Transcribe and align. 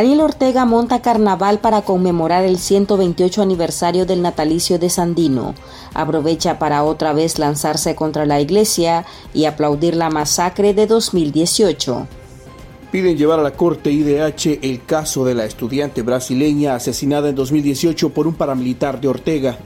Daniel 0.00 0.22
Ortega 0.22 0.64
monta 0.64 1.02
carnaval 1.02 1.58
para 1.58 1.82
conmemorar 1.82 2.46
el 2.46 2.56
128 2.56 3.42
aniversario 3.42 4.06
del 4.06 4.22
natalicio 4.22 4.78
de 4.78 4.88
Sandino. 4.88 5.54
Aprovecha 5.92 6.58
para 6.58 6.84
otra 6.84 7.12
vez 7.12 7.38
lanzarse 7.38 7.94
contra 7.94 8.24
la 8.24 8.40
iglesia 8.40 9.04
y 9.34 9.44
aplaudir 9.44 9.94
la 9.94 10.08
masacre 10.08 10.72
de 10.72 10.86
2018. 10.86 12.08
Piden 12.90 13.18
llevar 13.18 13.40
a 13.40 13.42
la 13.42 13.50
corte 13.50 13.92
IDH 13.92 14.60
el 14.62 14.82
caso 14.86 15.26
de 15.26 15.34
la 15.34 15.44
estudiante 15.44 16.00
brasileña 16.00 16.76
asesinada 16.76 17.28
en 17.28 17.34
2018 17.34 18.08
por 18.08 18.26
un 18.26 18.32
paramilitar 18.32 19.02
de 19.02 19.08
Ortega. 19.08 19.58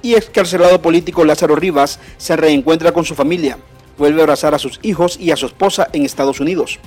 Y 0.00 0.14
excarcelado 0.14 0.80
político 0.80 1.22
Lázaro 1.26 1.54
Rivas 1.54 2.00
se 2.16 2.34
reencuentra 2.34 2.92
con 2.92 3.04
su 3.04 3.14
familia. 3.14 3.58
Vuelve 3.98 4.22
a 4.22 4.24
abrazar 4.24 4.54
a 4.54 4.58
sus 4.58 4.80
hijos 4.80 5.18
y 5.20 5.32
a 5.32 5.36
su 5.36 5.44
esposa 5.44 5.88
en 5.92 6.06
Estados 6.06 6.40
Unidos. 6.40 6.80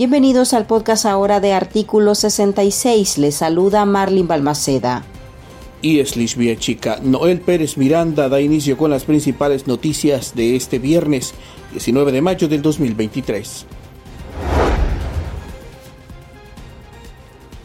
Bienvenidos 0.00 0.54
al 0.54 0.64
podcast 0.64 1.04
ahora 1.04 1.40
de 1.40 1.52
Artículo 1.52 2.14
66. 2.14 3.18
Les 3.18 3.34
saluda 3.34 3.84
Marlin 3.84 4.26
Balmaceda. 4.26 5.04
Y 5.82 6.00
es 6.00 6.16
Lisbia 6.16 6.56
Chica. 6.56 7.00
Noel 7.02 7.42
Pérez 7.42 7.76
Miranda 7.76 8.30
da 8.30 8.40
inicio 8.40 8.78
con 8.78 8.90
las 8.90 9.04
principales 9.04 9.66
noticias 9.66 10.34
de 10.34 10.56
este 10.56 10.78
viernes 10.78 11.34
19 11.72 12.12
de 12.12 12.22
mayo 12.22 12.48
del 12.48 12.62
2023. 12.62 13.66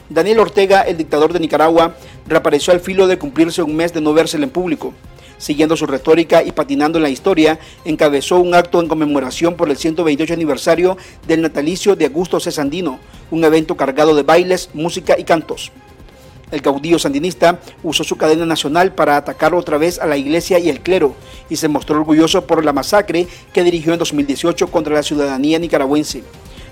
Daniel 0.09 0.39
Ortega, 0.39 0.81
el 0.81 0.97
dictador 0.97 1.31
de 1.31 1.39
Nicaragua, 1.39 1.95
reapareció 2.27 2.73
al 2.73 2.81
filo 2.81 3.07
de 3.07 3.17
cumplirse 3.17 3.61
un 3.63 3.77
mes 3.77 3.93
de 3.93 4.01
no 4.01 4.13
vérsele 4.13 4.43
en 4.43 4.49
público 4.49 4.93
siguiendo 5.37 5.77
su 5.77 5.85
retórica 5.85 6.43
y 6.43 6.51
patinando 6.51 6.97
en 6.97 7.03
la 7.03 7.09
historia, 7.09 7.59
encabezó 7.83 8.39
un 8.39 8.53
acto 8.53 8.81
en 8.81 8.87
conmemoración 8.87 9.55
por 9.55 9.69
el 9.69 9.77
128 9.77 10.33
aniversario 10.33 10.97
del 11.27 11.41
natalicio 11.41 11.95
de 11.95 12.05
Augusto 12.05 12.39
Cesandino, 12.39 12.99
un 13.31 13.43
evento 13.43 13.75
cargado 13.77 14.15
de 14.15 14.23
bailes, 14.23 14.69
música 14.73 15.15
y 15.17 15.23
cantos. 15.23 15.71
El 16.51 16.61
caudillo 16.61 16.99
sandinista 16.99 17.59
usó 17.83 18.03
su 18.03 18.17
cadena 18.17 18.45
nacional 18.45 18.93
para 18.93 19.17
atacar 19.17 19.55
otra 19.55 19.77
vez 19.77 19.99
a 19.99 20.05
la 20.05 20.15
iglesia 20.15 20.59
y 20.59 20.69
el 20.69 20.81
clero 20.81 21.15
y 21.49 21.55
se 21.55 21.67
mostró 21.67 21.97
orgulloso 21.97 22.45
por 22.45 22.63
la 22.63 22.71
masacre 22.71 23.27
que 23.51 23.63
dirigió 23.63 23.93
en 23.93 23.99
2018 23.99 24.67
contra 24.67 24.93
la 24.93 25.03
ciudadanía 25.03 25.57
nicaragüense. 25.57 26.23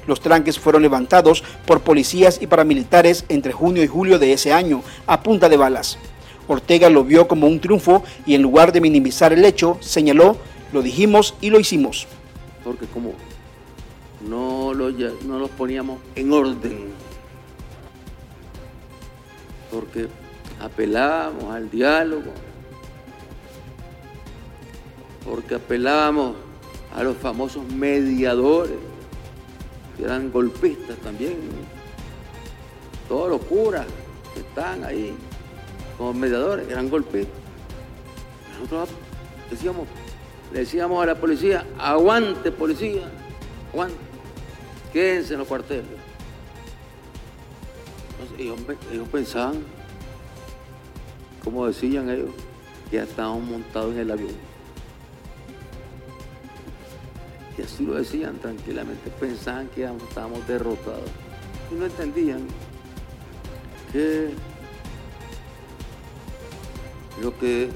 Los 0.05 0.19
tranques 0.19 0.59
fueron 0.59 0.81
levantados 0.81 1.43
por 1.65 1.81
policías 1.81 2.39
y 2.41 2.47
paramilitares 2.47 3.25
entre 3.29 3.53
junio 3.53 3.83
y 3.83 3.87
julio 3.87 4.19
de 4.19 4.33
ese 4.33 4.53
año 4.53 4.83
a 5.07 5.23
punta 5.23 5.49
de 5.49 5.57
balas. 5.57 5.97
Ortega 6.47 6.89
lo 6.89 7.03
vio 7.03 7.27
como 7.27 7.47
un 7.47 7.59
triunfo 7.59 8.03
y 8.25 8.35
en 8.35 8.41
lugar 8.41 8.71
de 8.71 8.81
minimizar 8.81 9.33
el 9.33 9.45
hecho, 9.45 9.77
señaló, 9.81 10.37
lo 10.71 10.81
dijimos 10.81 11.35
y 11.41 11.49
lo 11.49 11.59
hicimos. 11.59 12.07
Porque 12.63 12.85
como 12.87 13.13
no, 14.27 14.73
no 14.73 15.39
los 15.39 15.49
poníamos 15.51 15.99
en 16.15 16.31
orden, 16.31 16.91
porque 19.71 20.07
apelábamos 20.61 21.53
al 21.53 21.69
diálogo, 21.69 22.31
porque 25.25 25.55
apelábamos 25.55 26.35
a 26.95 27.03
los 27.03 27.17
famosos 27.17 27.65
mediadores, 27.67 28.77
que 29.97 30.03
eran 30.03 30.31
golpistas 30.31 30.97
también, 30.97 31.37
todos 33.07 33.29
los 33.29 33.41
curas 33.43 33.85
que 34.33 34.39
están 34.39 34.83
ahí 34.83 35.13
como 35.97 36.13
mediadores, 36.13 36.69
eran 36.69 36.89
golpes. 36.89 37.27
Nosotros 38.59 38.89
decíamos, 39.49 39.87
le 40.51 40.59
decíamos 40.59 41.03
a 41.03 41.05
la 41.07 41.15
policía, 41.15 41.65
aguante 41.77 42.51
policía, 42.51 43.09
aguante, 43.71 43.95
quédense 44.91 45.33
en 45.33 45.39
los 45.39 45.47
cuarteles. 45.47 45.85
ellos, 48.37 48.59
pensaban, 49.11 49.63
como 51.43 51.67
decían 51.67 52.09
ellos, 52.09 52.29
que 52.89 52.97
ya 52.97 53.03
estábamos 53.03 53.43
montados 53.43 53.93
en 53.93 53.99
el 53.99 54.11
avión. 54.11 54.53
Y 57.57 57.61
así 57.61 57.85
lo 57.85 57.93
decían 57.93 58.37
tranquilamente, 58.37 59.11
pensaban 59.19 59.67
que 59.67 59.83
estábamos 59.83 60.47
derrotados. 60.47 61.09
Y 61.71 61.75
no 61.75 61.85
entendían 61.85 62.47
que 63.91 64.33
lo 67.21 67.37
que 67.37 67.69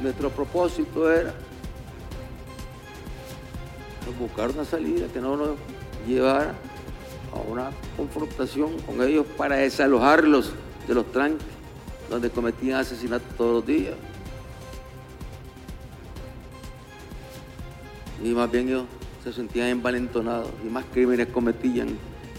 nuestro 0.00 0.30
propósito 0.30 1.10
era 1.10 1.34
buscar 4.18 4.50
una 4.50 4.64
salida 4.64 5.06
que 5.08 5.20
no 5.20 5.36
nos 5.36 5.50
llevara 6.06 6.54
a 7.32 7.38
una 7.50 7.70
confrontación 7.96 8.78
con 8.80 9.02
ellos 9.02 9.26
para 9.36 9.56
desalojarlos 9.56 10.52
de 10.86 10.94
los 10.94 11.10
tranques 11.12 11.46
donde 12.08 12.30
cometían 12.30 12.80
asesinatos 12.80 13.28
todos 13.36 13.56
los 13.56 13.66
días. 13.66 13.94
Y 18.24 18.30
más 18.30 18.50
bien 18.50 18.68
ellos 18.68 18.84
se 19.22 19.32
sentían 19.32 19.68
envalentonados 19.68 20.48
y 20.64 20.68
más 20.68 20.84
crímenes 20.92 21.28
cometían 21.28 21.88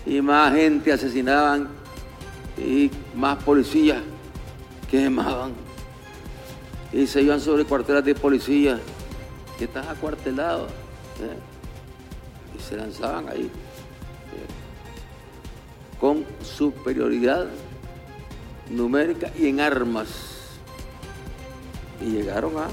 y 0.05 0.21
más 0.21 0.53
gente 0.53 0.91
asesinaban 0.91 1.69
y 2.57 2.89
más 3.15 3.41
policías 3.43 4.01
quemaban 4.89 5.53
y 6.91 7.07
se 7.07 7.21
iban 7.21 7.39
sobre 7.39 7.65
cuartelas 7.65 8.03
de 8.03 8.15
policía 8.15 8.79
que 9.57 9.65
están 9.65 9.87
acuartelados 9.87 10.71
¿eh? 11.21 11.37
y 12.57 12.61
se 12.61 12.77
lanzaban 12.77 13.29
ahí 13.29 13.43
¿eh? 13.43 13.49
con 15.99 16.25
superioridad 16.43 17.47
numérica 18.69 19.31
y 19.37 19.47
en 19.47 19.59
armas 19.59 20.07
y 22.01 22.11
llegaron 22.11 22.57
a 22.57 22.67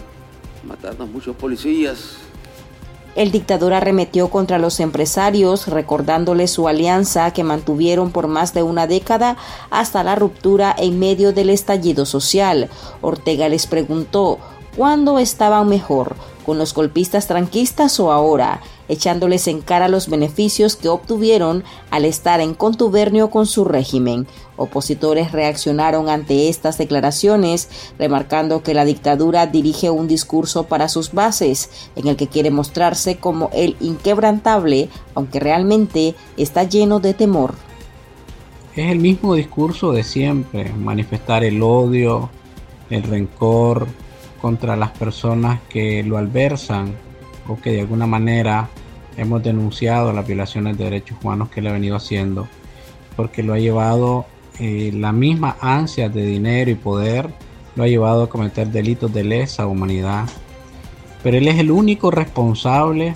matarnos 0.67 1.09
muchos 1.09 1.37
policías 1.37 2.19
el 3.17 3.33
dictador 3.33 3.73
arremetió 3.73 4.29
contra 4.29 4.59
los 4.59 4.79
empresarios, 4.79 5.67
recordándoles 5.67 6.51
su 6.51 6.69
alianza 6.69 7.33
que 7.33 7.45
mantuvieron 7.45 8.13
por 8.13 8.29
más 8.29 8.53
de 8.55 8.63
una 8.63 8.87
década 8.87 9.37
hasta 9.71 10.05
la 10.05 10.15
ruptura 10.15 10.75
en 10.77 10.99
medio 10.99 11.33
del 11.33 11.51
estallido 11.51 12.05
social. 12.05 12.69
Ortega 13.01 13.49
les 13.49 13.67
preguntó, 13.67 14.39
¿cuándo 14.77 15.19
estaban 15.19 15.69
mejor? 15.69 16.15
¿Con 16.45 16.59
los 16.59 16.75
golpistas 16.75 17.27
tranquistas 17.27 17.99
o 17.99 18.13
ahora? 18.13 18.61
Echándoles 18.89 19.49
en 19.49 19.61
cara 19.61 19.89
los 19.89 20.09
beneficios 20.09 20.77
que 20.77 20.89
obtuvieron 20.89 21.65
al 21.91 22.05
estar 22.05 22.41
en 22.41 22.55
contubernio 22.55 23.31
con 23.31 23.47
su 23.47 23.65
régimen. 23.65 24.27
Opositores 24.57 25.33
reaccionaron 25.33 26.09
ante 26.09 26.49
estas 26.49 26.79
declaraciones, 26.79 27.69
remarcando 27.99 28.63
que 28.63 28.75
la 28.75 28.85
dictadura 28.85 29.47
dirige 29.47 29.91
un 29.91 30.09
discurso 30.09 30.65
para 30.65 30.89
sus 30.89 31.13
bases, 31.13 31.71
en 31.95 32.09
el 32.09 32.17
que 32.17 32.29
quiere 32.29 32.51
mostrarse 32.51 33.17
como 33.17 33.51
el 33.53 33.77
inquebrantable, 33.81 34.89
aunque 35.15 35.41
realmente 35.41 36.15
está 36.37 36.65
lleno 36.65 37.01
de 37.01 37.15
temor. 37.15 37.55
Es 38.75 38.91
el 38.91 38.99
mismo 38.99 39.35
discurso 39.35 39.93
de 39.93 40.05
siempre, 40.05 40.71
manifestar 40.73 41.45
el 41.45 41.63
odio, 41.63 42.29
el 42.91 43.03
rencor 43.03 43.87
contra 44.41 44.77
las 44.77 44.91
personas 44.91 45.61
que 45.69 46.03
lo 46.03 46.19
albersan 46.19 47.06
o 47.49 47.57
que 47.61 47.73
de 47.73 47.81
alguna 47.83 48.07
manera 48.07 48.69
hemos 49.17 49.43
denunciado 49.43 50.13
las 50.13 50.27
violaciones 50.27 50.77
de 50.77 50.85
derechos 50.85 51.19
humanos 51.23 51.49
que 51.49 51.61
le 51.61 51.71
ha 51.71 51.73
venido 51.73 51.97
haciendo, 51.97 52.47
porque 53.17 53.43
lo 53.43 53.55
ha 53.55 53.59
llevado 53.59 54.27
eh, 54.59 54.91
la 54.95 55.13
misma 55.13 55.57
ansia 55.61 56.09
de 56.09 56.25
dinero 56.25 56.71
y 56.71 56.75
poder, 56.75 57.29
lo 57.75 57.85
ha 57.85 57.89
llevado 57.89 58.25
a 58.25 58.29
cometer 58.29 58.69
delitos 58.69 59.13
de 59.13 59.25
lesa 59.25 59.67
humanidad. 59.67 60.27
Pero 61.23 61.39
él 61.39 61.49
es 61.49 61.59
el 61.59 61.71
único 61.71 62.11
responsable 62.11 63.15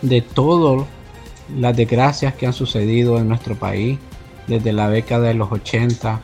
de 0.00 0.20
todas 0.20 0.86
las 1.56 1.76
desgracias 1.76 2.34
que 2.34 2.46
han 2.46 2.52
sucedido 2.52 3.18
en 3.18 3.28
nuestro 3.28 3.54
país 3.54 3.98
desde 4.46 4.72
la 4.72 4.88
década 4.88 5.28
de 5.28 5.34
los 5.34 5.50
80, 5.50 6.20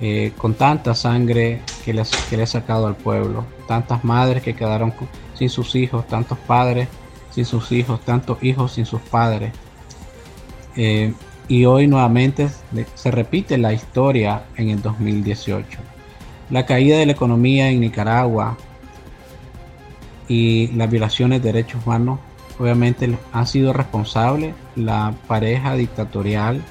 eh, 0.00 0.32
con 0.36 0.54
tanta 0.54 0.94
sangre 0.94 1.60
que 1.84 1.92
le, 1.92 2.02
que 2.28 2.36
le 2.36 2.44
ha 2.44 2.46
sacado 2.46 2.86
al 2.86 2.96
pueblo, 2.96 3.44
tantas 3.66 4.04
madres 4.04 4.42
que 4.42 4.54
quedaron 4.54 4.92
sin 5.34 5.48
sus 5.48 5.74
hijos, 5.74 6.06
tantos 6.06 6.38
padres 6.38 6.88
sin 7.30 7.44
sus 7.44 7.72
hijos, 7.72 8.00
tantos 8.00 8.42
hijos 8.42 8.72
sin 8.72 8.86
sus 8.86 9.00
padres. 9.00 9.52
Eh, 10.76 11.12
y 11.48 11.64
hoy 11.64 11.86
nuevamente 11.86 12.48
se 12.94 13.10
repite 13.10 13.58
la 13.58 13.72
historia 13.72 14.44
en 14.56 14.70
el 14.70 14.80
2018. 14.80 15.78
La 16.50 16.64
caída 16.64 16.96
de 16.96 17.06
la 17.06 17.12
economía 17.12 17.70
en 17.70 17.80
Nicaragua 17.80 18.56
y 20.28 20.68
las 20.68 20.90
violaciones 20.90 21.42
de 21.42 21.52
derechos 21.52 21.84
humanos 21.84 22.18
obviamente 22.58 23.18
han 23.32 23.46
sido 23.46 23.72
responsables 23.72 24.54
la 24.76 25.14
pareja 25.26 25.74
dictatorial 25.74 26.62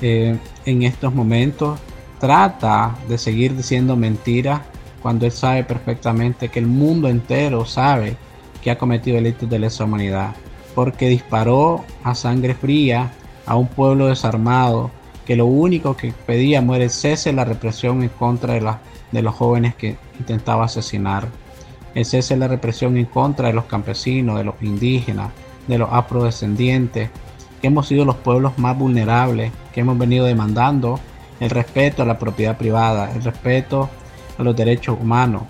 eh, 0.00 0.38
en 0.64 0.82
estos 0.82 1.12
momentos 1.12 1.80
trata 2.20 2.96
de 3.08 3.18
seguir 3.18 3.56
diciendo 3.56 3.96
mentiras 3.96 4.60
cuando 5.02 5.26
él 5.26 5.32
sabe 5.32 5.64
perfectamente 5.64 6.48
que 6.48 6.58
el 6.58 6.66
mundo 6.66 7.08
entero 7.08 7.64
sabe 7.64 8.16
que 8.62 8.70
ha 8.70 8.78
cometido 8.78 9.16
delitos 9.16 9.48
de 9.48 9.58
lesa 9.58 9.84
humanidad, 9.84 10.34
porque 10.74 11.08
disparó 11.08 11.84
a 12.02 12.14
sangre 12.14 12.54
fría 12.54 13.10
a 13.46 13.56
un 13.56 13.68
pueblo 13.68 14.08
desarmado 14.08 14.90
que 15.24 15.36
lo 15.36 15.46
único 15.46 15.96
que 15.96 16.12
pedíamos 16.26 16.76
era 16.76 16.84
el 16.84 16.90
cese 16.90 17.32
la 17.32 17.44
represión 17.44 18.02
en 18.02 18.08
contra 18.08 18.54
de, 18.54 19.22
los 19.22 19.34
jóvenes 19.34 19.74
que 19.74 19.98
intentaba 20.18 20.64
asesinar, 20.64 21.28
el 21.94 22.04
cese 22.04 22.36
la 22.36 22.48
represión 22.48 22.96
en 22.96 23.04
contra 23.04 23.48
de 23.48 23.54
los 23.54 23.64
campesinos, 23.64 24.38
de 24.38 24.44
los 24.44 24.54
indígenas, 24.62 25.30
de 25.66 25.78
los 25.78 25.90
afrodescendientes, 25.92 27.10
que 27.60 27.66
hemos 27.66 27.88
sido 27.88 28.04
los 28.04 28.16
pueblos 28.16 28.58
más 28.58 28.78
vulnerables, 28.78 29.52
que 29.74 29.80
hemos 29.80 29.98
venido 29.98 30.24
demandando 30.24 30.98
el 31.40 31.50
respeto 31.50 32.02
a 32.02 32.06
la 32.06 32.18
propiedad 32.18 32.56
privada, 32.56 33.12
el 33.14 33.22
respeto 33.22 33.90
a 34.38 34.42
los 34.42 34.56
derechos 34.56 34.96
humanos. 35.00 35.42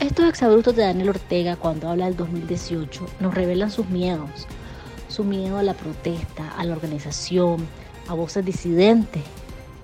Estos 0.00 0.28
exabruptos 0.28 0.74
de 0.74 0.82
Daniel 0.82 1.10
Ortega 1.10 1.56
cuando 1.56 1.88
habla 1.88 2.06
del 2.06 2.16
2018 2.16 3.06
nos 3.20 3.34
revelan 3.34 3.70
sus 3.70 3.88
miedos, 3.88 4.28
su 5.08 5.24
miedo 5.24 5.58
a 5.58 5.62
la 5.62 5.74
protesta, 5.74 6.52
a 6.58 6.64
la 6.64 6.72
organización, 6.72 7.66
a 8.08 8.14
voces 8.14 8.44
disidentes, 8.44 9.22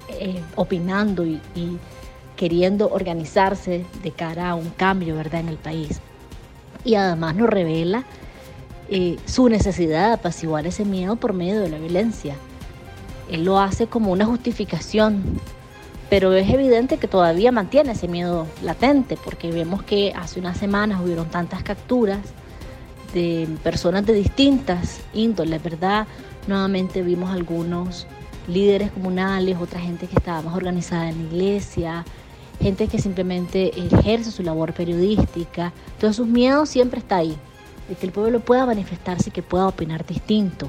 eh, 0.09 0.43
opinando 0.57 1.25
y, 1.25 1.41
queriendo 2.37 2.89
organizarse 2.91 3.85
de 4.03 4.11
cara 4.13 4.51
a 4.51 4.55
un 4.55 4.71
cambio 4.71 5.15
¿verdad? 5.15 5.41
en 5.41 5.49
el 5.49 5.59
país. 5.59 6.01
Y 6.85 6.95
además 6.95 7.37
nos 7.37 7.51
revela 7.51 8.05
eh, 8.89 9.19
su 9.27 9.49
necesidad 9.51 10.09
de 10.09 10.15
apaciguar 10.15 10.67
ese 10.67 10.87
miedo 10.87 11.17
por 11.17 11.35
medio 11.35 11.61
de 11.61 11.69
la 11.69 11.79
violencia. 11.79 12.35
Él 13.31 13.45
lo 13.45 13.61
hace 13.61 13.87
como 13.87 14.11
una 14.11 14.25
justificación, 14.25 15.23
pero 16.11 16.33
es 16.33 16.51
evidente 16.51 16.99
que 16.99 17.07
todavía 17.07 17.53
mantiene 17.53 17.93
ese 17.93 18.09
miedo 18.09 18.49
latente, 18.63 19.17
porque 19.17 19.53
vemos 19.53 19.85
que 19.85 20.13
hace 20.15 20.41
unas 20.41 20.59
semanas 20.59 21.01
hubieron 21.01 21.31
tantas 21.31 21.63
capturas 21.63 22.19
de 23.15 23.49
personas 23.63 24.05
de 24.05 24.15
distintas 24.15 25.01
índoles, 25.15 25.63
¿verdad? 25.63 26.09
Nuevamente 26.49 27.03
vimos 27.03 27.31
algunos 27.31 28.09
líderes 28.49 28.91
comunales, 28.91 29.57
otra 29.59 29.79
gente 29.79 30.09
que 30.09 30.17
estaba 30.17 30.43
más 30.43 30.57
organizada 30.57 31.11
en 31.11 31.19
la 31.19 31.35
iglesia, 31.35 32.05
gente 32.61 32.89
que 32.89 32.99
simplemente 32.99 33.71
ejerce 33.79 34.33
su 34.33 34.43
labor 34.43 34.73
periodística. 34.73 35.73
Todos 36.01 36.17
sus 36.17 36.27
miedos 36.27 36.69
siempre 36.69 36.99
está 36.99 37.19
ahí 37.19 37.37
de 37.89 37.95
que 37.95 38.07
el 38.07 38.13
pueblo 38.13 38.41
pueda 38.41 38.67
manifestarse 38.67 39.31
y 39.31 39.33
que 39.33 39.43
pueda 39.43 39.69
opinar 39.69 40.05
distinto. 40.05 40.69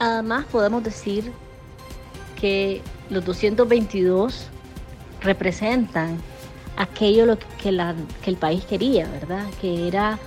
Además 0.00 0.46
podemos 0.50 0.82
decir 0.82 1.32
que 2.40 2.82
los 3.10 3.24
222 3.24 4.46
representan 5.20 6.18
aquello 6.76 7.26
lo 7.26 7.38
que, 7.38 7.68
el 7.68 8.36
país 8.36 8.64
quería, 8.64 9.08
¿verdad? 9.08 9.44
Que 9.60 9.88
era 9.88 10.18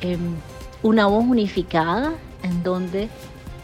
em, 0.00 0.34
una 0.82 1.06
voz 1.06 1.24
unificada 1.24 2.12
en 2.42 2.62
donde 2.62 3.08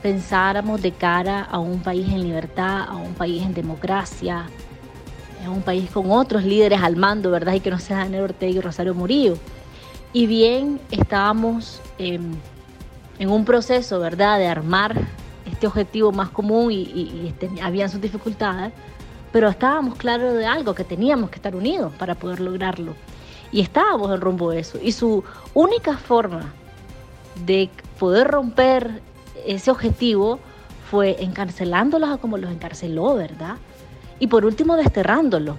pensáramos 0.02 0.80
de 0.80 0.92
cara 0.92 1.42
a 1.42 1.58
un 1.58 1.80
país 1.80 2.08
en 2.08 2.22
libertad, 2.22 2.86
a 2.88 2.96
un 2.96 3.14
país 3.14 3.42
en 3.42 3.52
democracia, 3.52 4.46
a 5.44 5.50
un 5.50 5.62
país 5.62 5.90
con 5.90 6.10
otros 6.10 6.44
líderes 6.44 6.80
al 6.82 6.96
mando, 6.96 7.30
¿verdad? 7.30 7.54
Y 7.54 7.60
que 7.60 7.70
no 7.70 7.78
sea 7.78 7.98
Daniel 7.98 8.24
Ortega 8.24 8.58
y 8.58 8.60
Rosario 8.60 8.94
Murillo. 8.94 9.36
Y 10.14 10.26
bien 10.26 10.80
estábamos 10.90 11.80
en 11.98 12.40
un 13.18 13.44
proceso, 13.44 14.00
¿verdad?, 14.00 14.38
de 14.38 14.46
armar 14.46 14.96
este 15.50 15.66
objetivo 15.66 16.12
más 16.12 16.30
común 16.30 16.70
y, 16.72 17.26
este, 17.28 17.50
habían 17.62 17.88
sus 17.88 18.00
dificultades, 18.00 18.72
pero 19.32 19.48
estábamos 19.48 19.96
claros 19.96 20.34
de 20.34 20.46
algo, 20.46 20.74
que 20.74 20.84
teníamos 20.84 21.30
que 21.30 21.36
estar 21.36 21.56
unidos 21.56 21.92
para 21.98 22.14
poder 22.14 22.40
lograrlo. 22.40 22.94
Y 23.50 23.60
estábamos 23.60 24.10
en 24.12 24.20
rumbo 24.20 24.50
de 24.50 24.60
eso. 24.60 24.78
Y 24.82 24.92
su 24.92 25.24
única 25.54 25.96
forma 25.96 26.52
de 27.44 27.70
poder 27.98 28.28
romper 28.28 29.02
ese 29.46 29.70
objetivo 29.70 30.38
fue 30.90 31.22
encarcelándolos 31.22 32.10
a 32.10 32.18
como 32.18 32.36
los 32.36 32.50
encarceló, 32.50 33.14
¿verdad? 33.14 33.56
Y 34.18 34.26
por 34.26 34.44
último, 34.44 34.76
desterrándolos. 34.76 35.56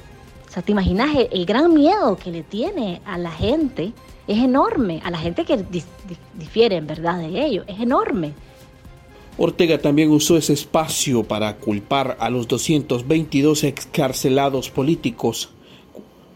O 0.48 0.52
sea, 0.52 0.62
¿te 0.62 0.72
imaginas 0.72 1.10
el 1.32 1.46
gran 1.46 1.74
miedo 1.74 2.16
que 2.16 2.32
le 2.32 2.44
tiene 2.44 3.02
a 3.06 3.18
la 3.18 3.32
gente 3.32 3.94
es 4.28 4.38
enorme. 4.40 5.02
A 5.04 5.12
la 5.12 5.18
gente 5.18 5.46
que 5.46 5.66
difiere 6.34 6.78
en 6.78 6.88
verdad 6.88 7.20
de 7.20 7.46
ello, 7.46 7.64
es 7.68 7.80
enorme. 7.80 8.34
Ortega 9.38 9.80
también 9.80 10.12
usó 10.12 10.38
ese 10.38 10.54
espacio 10.54 11.24
para 11.24 11.58
culpar 11.58 12.18
a 12.20 12.30
los 12.30 12.48
222 12.48 13.64
excarcelados 13.64 14.70
políticos, 14.70 15.50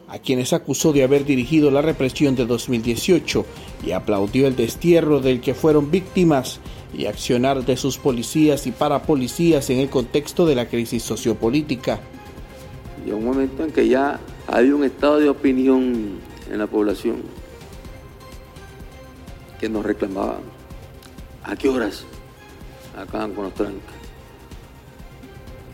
a 0.08 0.18
quienes 0.18 0.52
acusó 0.52 0.94
de 0.94 1.04
haber 1.04 1.24
dirigido 1.24 1.70
la 1.70 1.84
represión 1.84 2.36
de 2.36 2.48
2018 2.48 3.46
y 3.86 3.92
aplaudió 3.92 4.48
el 4.48 4.56
destierro 4.56 5.20
del 5.20 5.42
que 5.42 5.54
fueron 5.54 5.92
víctimas 5.92 6.60
y 6.98 7.06
accionar 7.06 7.66
de 7.66 7.78
sus 7.78 8.00
policías 8.00 8.66
y 8.66 8.72
parapolicías 8.72 9.70
en 9.70 9.78
el 9.78 9.90
contexto 9.90 10.48
de 10.48 10.56
la 10.56 10.68
crisis 10.68 11.04
sociopolítica. 11.04 12.00
Y 13.06 13.12
un 13.12 13.26
momento 13.26 13.64
en 13.64 13.72
que 13.72 13.88
ya 13.88 14.20
había 14.48 14.76
un 14.76 14.84
estado 14.84 15.20
de 15.20 15.30
opinión 15.30 16.20
en 16.50 16.58
la 16.58 16.66
población 16.66 17.18
que 19.60 19.70
nos 19.70 19.86
reclamaban. 19.86 20.42
¿A 21.44 21.56
qué 21.56 21.70
horas? 21.70 22.06
Acaban 22.98 23.34
con 23.34 23.46
los 23.46 23.54
trancas. 23.54 23.94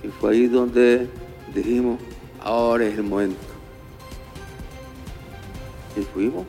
Y 0.03 0.07
fue 0.09 0.33
ahí 0.33 0.47
donde 0.47 1.07
dijimos, 1.53 1.99
ahora 2.43 2.85
es 2.85 2.97
el 2.97 3.03
momento. 3.03 3.39
Y 5.95 6.01
fuimos. 6.01 6.45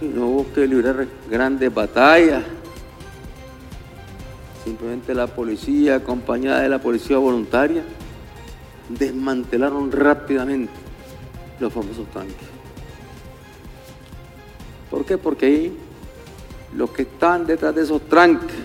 Y 0.00 0.06
no 0.06 0.26
hubo 0.26 0.52
que 0.52 0.66
librar 0.66 1.06
grandes 1.30 1.72
batallas. 1.72 2.42
Simplemente 4.64 5.14
la 5.14 5.28
policía, 5.28 5.94
acompañada 5.94 6.62
de 6.62 6.68
la 6.68 6.80
policía 6.80 7.18
voluntaria, 7.18 7.84
desmantelaron 8.88 9.92
rápidamente 9.92 10.72
los 11.60 11.72
famosos 11.72 12.06
tanques. 12.08 12.48
¿Por 14.90 15.04
qué? 15.04 15.16
Porque 15.16 15.46
ahí 15.46 15.78
los 16.76 16.90
que 16.90 17.02
están 17.02 17.46
detrás 17.46 17.74
de 17.74 17.82
esos 17.82 18.02
tranques, 18.02 18.56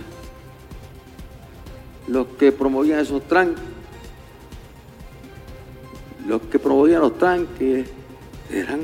los 2.08 2.28
que 2.38 2.52
promovían 2.52 3.00
esos 3.00 3.26
tranques, 3.28 3.64
los 6.28 6.42
que 6.44 6.60
promovían 6.60 7.02
los 7.02 7.18
tranques 7.18 7.88
eran 8.52 8.82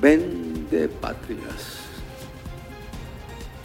vende 0.00 0.88
patrias. 0.88 1.78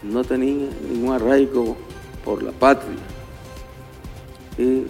No 0.03 0.23
tenían 0.23 0.69
ningún 0.87 1.13
arraigo 1.13 1.75
por 2.23 2.43
la 2.43 2.51
patria. 2.51 2.95
Y 4.57 4.83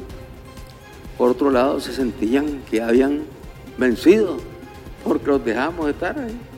por 1.18 1.32
otro 1.32 1.50
lado 1.50 1.80
se 1.80 1.94
sentían 1.94 2.64
que 2.70 2.82
habían 2.82 3.24
vencido 3.78 4.38
porque 5.04 5.28
los 5.28 5.44
dejamos 5.44 5.86
de 5.86 5.92
estar 5.94 6.20
ahí. 6.20 6.49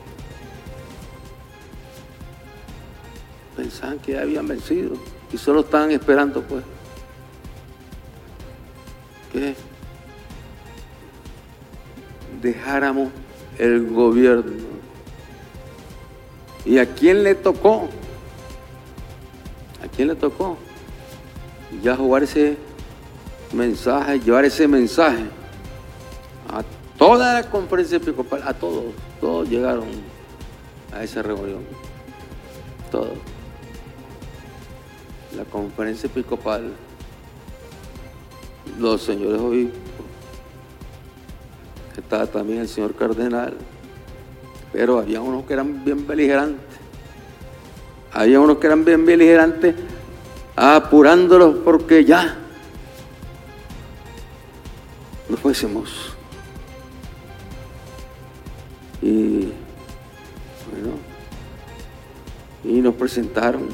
Pensaban 3.71 3.99
que 3.99 4.19
habían 4.19 4.47
vencido 4.47 4.95
y 5.31 5.37
solo 5.37 5.61
estaban 5.61 5.91
esperando 5.91 6.41
pues 6.43 6.61
que 9.31 9.55
dejáramos 12.41 13.09
el 13.57 13.87
gobierno. 13.87 14.51
¿Y 16.65 16.79
a 16.79 16.85
quién 16.85 17.23
le 17.23 17.33
tocó? 17.33 17.87
¿A 19.81 19.87
quién 19.87 20.09
le 20.09 20.15
tocó? 20.15 20.57
Ya 21.81 21.95
jugar 21.95 22.23
ese 22.23 22.57
mensaje, 23.53 24.19
llevar 24.19 24.43
ese 24.43 24.67
mensaje 24.67 25.23
a 26.49 26.61
Toda 26.97 27.33
la 27.33 27.49
conferencia 27.49 27.97
episcopal, 27.97 28.43
a 28.45 28.53
todos, 28.53 28.83
todos 29.19 29.49
llegaron 29.49 29.87
a 30.93 31.03
esa 31.03 31.23
reunión. 31.23 31.63
Todos. 32.91 33.17
La 35.35 35.45
conferencia 35.45 36.07
episcopal, 36.07 36.71
los 38.79 39.01
señores 39.01 39.39
obispos, 39.39 39.79
estaba 41.97 42.27
también 42.27 42.59
el 42.59 42.67
señor 42.67 42.93
cardenal, 42.95 43.53
pero 44.73 44.99
había 44.99 45.21
unos 45.21 45.45
que 45.45 45.53
eran 45.53 45.83
bien 45.85 46.05
beligerantes. 46.05 46.79
Había 48.13 48.39
unos 48.41 48.57
que 48.57 48.67
eran 48.67 48.83
bien 48.83 49.05
beligerantes, 49.05 49.75
apurándolos 50.55 51.57
porque 51.63 52.03
ya 52.03 52.37
no 55.29 55.37
fuésemos 55.37 56.11
y 59.01 59.51
bueno, 60.69 60.97
y 62.63 62.81
nos 62.81 62.93
presentaron 62.95 63.67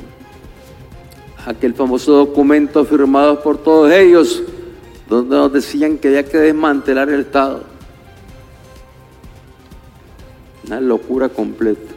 aquel 1.47 1.73
famoso 1.73 2.11
documento 2.11 2.83
firmado 2.83 3.41
por 3.41 3.57
todos 3.57 3.89
ellos, 3.91 4.43
donde 5.07 5.33
nos 5.33 5.53
decían 5.53 5.97
que 5.97 6.09
había 6.09 6.25
que 6.25 6.37
desmantelar 6.37 7.07
el 7.09 7.21
Estado. 7.21 7.63
Una 10.67 10.81
locura 10.81 11.29
completa. 11.29 11.93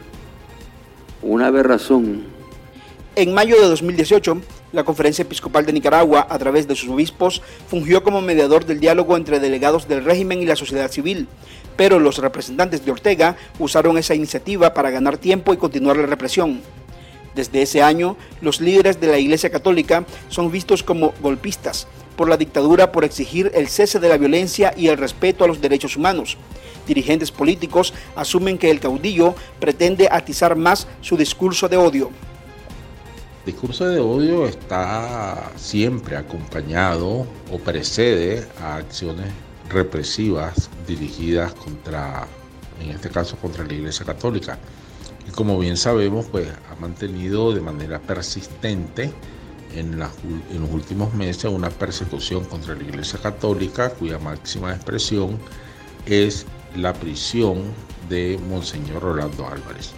una 1.21 1.47
aberración. 1.47 2.23
En 3.15 3.33
mayo 3.33 3.61
de 3.61 3.67
2018, 3.67 4.41
la 4.71 4.83
Conferencia 4.83 5.21
Episcopal 5.23 5.65
de 5.65 5.73
Nicaragua, 5.73 6.25
a 6.27 6.39
través 6.39 6.67
de 6.67 6.75
sus 6.75 6.89
obispos, 6.89 7.43
fungió 7.67 8.01
como 8.01 8.21
mediador 8.21 8.65
del 8.65 8.79
diálogo 8.79 9.17
entre 9.17 9.39
delegados 9.39 9.87
del 9.87 10.03
régimen 10.03 10.41
y 10.41 10.45
la 10.45 10.55
sociedad 10.55 10.89
civil, 10.89 11.27
pero 11.75 11.99
los 11.99 12.17
representantes 12.17 12.83
de 12.85 12.91
Ortega 12.91 13.35
usaron 13.59 13.97
esa 13.97 14.15
iniciativa 14.15 14.73
para 14.73 14.89
ganar 14.89 15.17
tiempo 15.17 15.53
y 15.53 15.57
continuar 15.57 15.97
la 15.97 16.07
represión. 16.07 16.61
Desde 17.35 17.61
ese 17.61 17.81
año, 17.81 18.17
los 18.41 18.59
líderes 18.59 18.99
de 18.99 19.07
la 19.07 19.17
Iglesia 19.17 19.49
Católica 19.49 20.05
son 20.29 20.51
vistos 20.51 20.83
como 20.83 21.13
golpistas 21.21 21.87
por 22.15 22.27
la 22.29 22.37
dictadura 22.37 22.91
por 22.91 23.03
exigir 23.03 23.51
el 23.55 23.67
cese 23.67 23.99
de 23.99 24.09
la 24.09 24.17
violencia 24.17 24.73
y 24.75 24.87
el 24.87 24.97
respeto 24.97 25.43
a 25.43 25.47
los 25.47 25.61
derechos 25.61 25.95
humanos. 25.95 26.37
Dirigentes 26.85 27.31
políticos 27.31 27.93
asumen 28.15 28.57
que 28.57 28.69
el 28.69 28.79
caudillo 28.79 29.33
pretende 29.59 30.09
atizar 30.11 30.55
más 30.55 30.87
su 31.01 31.15
discurso 31.15 31.69
de 31.69 31.77
odio. 31.77 32.11
El 33.45 33.53
discurso 33.53 33.87
de 33.87 33.99
odio 33.99 34.45
está 34.45 35.51
siempre 35.55 36.15
acompañado 36.15 37.25
o 37.51 37.57
precede 37.63 38.45
a 38.61 38.75
acciones 38.75 39.31
represivas 39.69 40.69
dirigidas 40.85 41.53
contra, 41.53 42.27
en 42.79 42.91
este 42.91 43.09
caso, 43.09 43.35
contra 43.37 43.65
la 43.65 43.73
Iglesia 43.73 44.05
Católica. 44.05 44.59
Y 45.27 45.31
como 45.31 45.59
bien 45.59 45.77
sabemos, 45.77 46.25
pues 46.31 46.47
ha 46.69 46.75
mantenido 46.79 47.53
de 47.53 47.61
manera 47.61 47.99
persistente 47.99 49.11
en, 49.75 49.93
en 49.93 50.61
los 50.61 50.71
últimos 50.71 51.13
meses 51.13 51.45
una 51.45 51.69
persecución 51.69 52.43
contra 52.45 52.75
la 52.75 52.83
Iglesia 52.83 53.19
Católica 53.21 53.89
cuya 53.91 54.19
máxima 54.19 54.73
expresión 54.73 55.37
es 56.05 56.45
la 56.75 56.93
prisión 56.93 57.63
de 58.09 58.39
Monseñor 58.49 59.03
Rolando 59.03 59.47
Álvarez. 59.47 59.91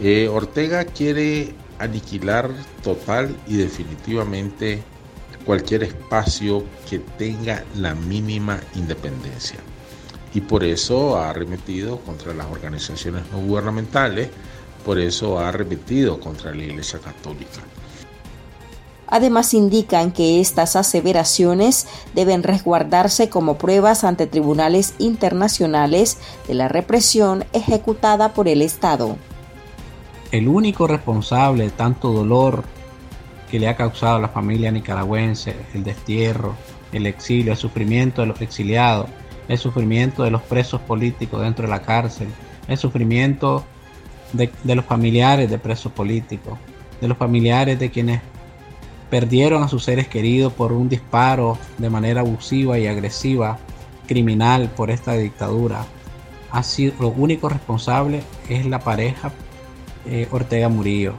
Eh, 0.00 0.28
Ortega 0.28 0.84
quiere 0.84 1.54
aniquilar 1.78 2.50
total 2.82 3.34
y 3.46 3.56
definitivamente 3.56 4.82
cualquier 5.44 5.82
espacio 5.82 6.64
que 6.88 6.98
tenga 6.98 7.64
la 7.76 7.94
mínima 7.94 8.60
independencia. 8.74 9.58
Y 10.38 10.40
por 10.40 10.62
eso 10.62 11.18
ha 11.18 11.30
arremetido 11.30 11.98
contra 12.02 12.32
las 12.32 12.46
organizaciones 12.46 13.24
no 13.32 13.40
gubernamentales, 13.40 14.28
por 14.84 15.00
eso 15.00 15.40
ha 15.40 15.48
arremetido 15.48 16.20
contra 16.20 16.54
la 16.54 16.62
Iglesia 16.62 17.00
Católica. 17.00 17.60
Además 19.08 19.52
indican 19.52 20.12
que 20.12 20.40
estas 20.40 20.76
aseveraciones 20.76 21.88
deben 22.14 22.44
resguardarse 22.44 23.28
como 23.28 23.58
pruebas 23.58 24.04
ante 24.04 24.28
tribunales 24.28 24.94
internacionales 24.98 26.18
de 26.46 26.54
la 26.54 26.68
represión 26.68 27.44
ejecutada 27.52 28.32
por 28.32 28.46
el 28.46 28.62
Estado. 28.62 29.16
El 30.30 30.46
único 30.46 30.86
responsable 30.86 31.64
de 31.64 31.70
tanto 31.70 32.12
dolor 32.12 32.62
que 33.50 33.58
le 33.58 33.66
ha 33.66 33.74
causado 33.74 34.18
a 34.18 34.20
la 34.20 34.28
familia 34.28 34.70
nicaragüense, 34.70 35.56
el 35.74 35.82
destierro, 35.82 36.54
el 36.92 37.06
exilio, 37.06 37.50
el 37.50 37.58
sufrimiento 37.58 38.20
de 38.20 38.28
los 38.28 38.40
exiliados, 38.40 39.10
el 39.48 39.58
sufrimiento 39.58 40.22
de 40.22 40.30
los 40.30 40.42
presos 40.42 40.80
políticos 40.82 41.42
dentro 41.42 41.64
de 41.64 41.70
la 41.70 41.82
cárcel, 41.82 42.28
el 42.68 42.76
sufrimiento 42.76 43.64
de, 44.32 44.50
los 44.74 44.84
familiares 44.84 45.50
de 45.50 45.58
presos 45.58 45.90
políticos, 45.92 46.58
de 47.00 47.08
los 47.08 47.16
familiares 47.16 47.78
de 47.78 47.90
quienes 47.90 48.20
perdieron 49.10 49.62
a 49.62 49.68
sus 49.68 49.84
seres 49.84 50.06
queridos 50.06 50.52
por 50.52 50.72
un 50.72 50.88
disparo 50.88 51.58
de 51.78 51.88
manera 51.88 52.20
abusiva 52.20 52.78
y 52.78 52.86
agresiva, 52.86 53.58
criminal 54.06 54.70
por 54.76 54.90
esta 54.90 55.14
dictadura. 55.14 55.84
Así, 56.50 56.92
lo 57.00 57.08
único 57.08 57.48
responsable 57.48 58.22
es 58.48 58.66
la 58.66 58.80
pareja 58.80 59.32
eh, 60.06 60.28
Ortega 60.30 60.68
Murillo. 60.68 61.14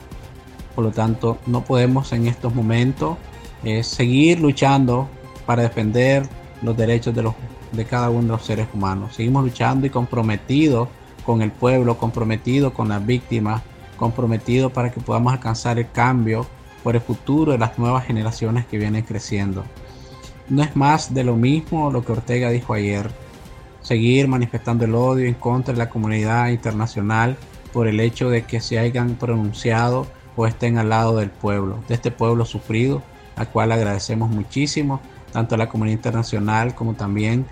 Por 0.76 0.86
lo 0.86 0.92
tanto, 0.92 1.38
no 1.46 1.64
podemos 1.64 2.14
en 2.14 2.28
estos 2.28 2.54
momentos 2.54 3.18
eh, 3.64 3.84
seguir 3.84 4.40
luchando 4.40 5.10
para 5.46 5.64
defender 5.64 6.24
los 6.62 6.78
derechos 6.78 7.14
de, 7.16 7.24
los, 7.24 7.34
de 7.72 7.86
cada 7.86 8.10
uno 8.10 8.22
de 8.22 8.28
los 8.30 8.46
seres 8.46 8.68
humanos. 8.74 9.16
Seguimos 9.16 9.44
luchando 9.44 9.86
y 9.86 9.90
comprometidos 9.90 10.90
con 11.26 11.42
el 11.42 11.52
pueblo, 11.52 11.98
comprometidos 11.98 12.74
con 12.74 12.90
las 12.90 13.06
víctimas, 13.06 13.62
comprometidos 13.98 14.72
para 14.72 14.92
que 14.92 15.02
podamos 15.02 15.34
alcanzar 15.34 15.78
el 15.78 15.92
cambio 15.92 16.46
por 16.84 16.96
el 16.96 17.02
futuro 17.02 17.52
de 17.52 17.58
las 17.58 17.78
nuevas 17.78 18.06
generaciones 18.06 18.66
que 18.66 18.78
vienen 18.78 19.04
creciendo. 19.04 19.64
No 20.48 20.64
es 20.64 20.76
más 20.76 21.14
de 21.14 21.24
lo 21.24 21.36
mismo 21.36 21.92
lo 21.92 22.04
que 22.04 22.14
Ortega 22.14 22.50
dijo 22.50 22.74
ayer, 22.74 23.12
seguir 23.82 24.28
manifestando 24.28 24.86
el 24.86 24.96
odio 24.96 25.28
en 25.28 25.36
contra 25.36 25.74
de 25.74 25.80
la 25.80 25.90
comunidad 25.90 26.48
internacional 26.48 27.38
por 27.72 27.88
el 27.88 28.00
hecho 28.00 28.30
de 28.30 28.44
que 28.44 28.62
se 28.62 28.80
hayan 28.80 29.16
pronunciado 29.16 30.08
o 30.36 30.48
estén 30.48 30.78
al 30.78 30.90
lado 30.90 31.18
del 31.18 31.30
pueblo, 31.30 31.80
de 31.88 31.96
este 31.96 32.12
pueblo 32.12 32.46
sufrido, 32.46 33.04
al 33.36 33.50
cual 33.50 33.72
agradecemos 33.72 34.30
muchísimo, 34.30 35.02
tanto 35.32 35.56
a 35.56 35.58
la 35.58 35.70
comunidad 35.70 35.98
internacional 35.98 36.76
como 36.76 36.94
también 36.94 37.46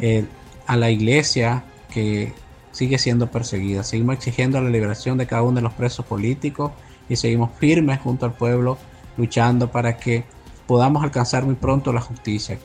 eh, 0.00 0.26
a 0.66 0.76
la 0.76 0.90
iglesia 0.90 1.64
que 1.92 2.32
sigue 2.72 2.98
siendo 2.98 3.30
perseguida. 3.30 3.84
Seguimos 3.84 4.16
exigiendo 4.16 4.60
la 4.60 4.70
liberación 4.70 5.18
de 5.18 5.26
cada 5.26 5.42
uno 5.42 5.56
de 5.56 5.62
los 5.62 5.74
presos 5.74 6.04
políticos 6.06 6.72
y 7.08 7.16
seguimos 7.16 7.50
firmes 7.58 8.00
junto 8.00 8.26
al 8.26 8.32
pueblo 8.32 8.78
luchando 9.16 9.70
para 9.70 9.96
que 9.98 10.24
podamos 10.66 11.02
alcanzar 11.02 11.44
muy 11.44 11.54
pronto 11.54 11.92
la 11.92 12.00
justicia. 12.00 12.58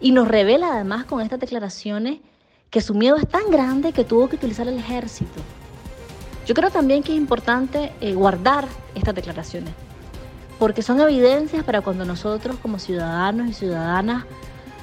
Y 0.00 0.12
nos 0.12 0.28
revela 0.28 0.72
además 0.74 1.04
con 1.04 1.20
estas 1.20 1.40
declaraciones 1.40 2.20
que 2.70 2.80
su 2.80 2.94
miedo 2.94 3.16
es 3.16 3.28
tan 3.28 3.50
grande 3.50 3.92
que 3.92 4.04
tuvo 4.04 4.28
que 4.28 4.36
utilizar 4.36 4.68
el 4.68 4.78
ejército. 4.78 5.40
Yo 6.46 6.54
creo 6.54 6.70
también 6.70 7.02
que 7.02 7.12
es 7.12 7.18
importante 7.18 7.92
eh, 8.00 8.14
guardar 8.14 8.66
estas 8.94 9.14
declaraciones, 9.14 9.72
porque 10.60 10.82
son 10.82 11.00
evidencias 11.00 11.64
para 11.64 11.80
cuando 11.80 12.04
nosotros 12.04 12.56
como 12.60 12.78
ciudadanos 12.78 13.48
y 13.48 13.54
ciudadanas 13.54 14.26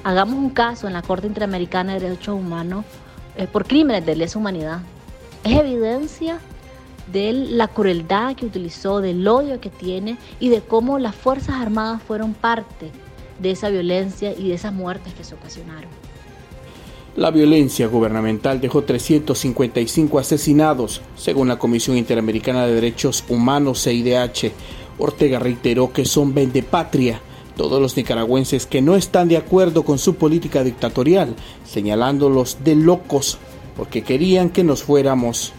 hagamos 0.02 0.34
un 0.34 0.50
caso 0.50 0.88
en 0.88 0.92
la 0.92 1.02
Corte 1.02 1.28
Interamericana 1.28 1.94
de 1.94 2.00
Derechos 2.00 2.34
Humanos 2.34 2.84
eh, 3.36 3.46
por 3.46 3.64
crímenes 3.64 4.04
de 4.04 4.16
lesa 4.16 4.40
humanidad. 4.40 4.80
Es 5.44 5.56
evidencia 5.56 6.40
de 7.12 7.32
la 7.32 7.68
crueldad 7.68 8.34
que 8.34 8.44
utilizó, 8.44 9.00
del 9.00 9.26
odio 9.28 9.60
que 9.60 9.70
tiene 9.70 10.18
y 10.40 10.48
de 10.48 10.62
cómo 10.62 10.98
las 10.98 11.14
Fuerzas 11.14 11.54
Armadas 11.54 12.02
fueron 12.02 12.34
parte 12.34 12.90
de 13.38 13.52
esa 13.52 13.68
violencia 13.68 14.34
y 14.36 14.48
de 14.48 14.54
esas 14.54 14.72
muertes 14.72 15.14
que 15.14 15.22
se 15.22 15.36
ocasionaron. 15.36 15.88
La 17.18 17.30
violencia 17.30 17.88
gubernamental 17.88 18.60
dejó 18.60 18.82
355 18.82 20.18
asesinados, 20.18 21.00
según 21.16 21.48
la 21.48 21.58
Comisión 21.58 21.96
Interamericana 21.96 22.66
de 22.66 22.74
Derechos 22.74 23.24
Humanos 23.28 23.82
CIDH. 23.82 24.52
Ortega 24.98 25.38
reiteró 25.38 25.92
que 25.92 26.04
son 26.04 26.34
patria 26.70 27.20
todos 27.56 27.82
los 27.82 27.96
nicaragüenses 27.96 28.66
que 28.66 28.82
no 28.82 28.94
están 28.94 29.28
de 29.28 29.36
acuerdo 29.36 29.82
con 29.82 29.98
su 29.98 30.14
política 30.14 30.62
dictatorial, 30.62 31.34
señalándolos 31.64 32.58
de 32.62 32.76
locos 32.76 33.38
porque 33.76 34.02
querían 34.02 34.50
que 34.50 34.64
nos 34.64 34.82
fuéramos. 34.82 35.52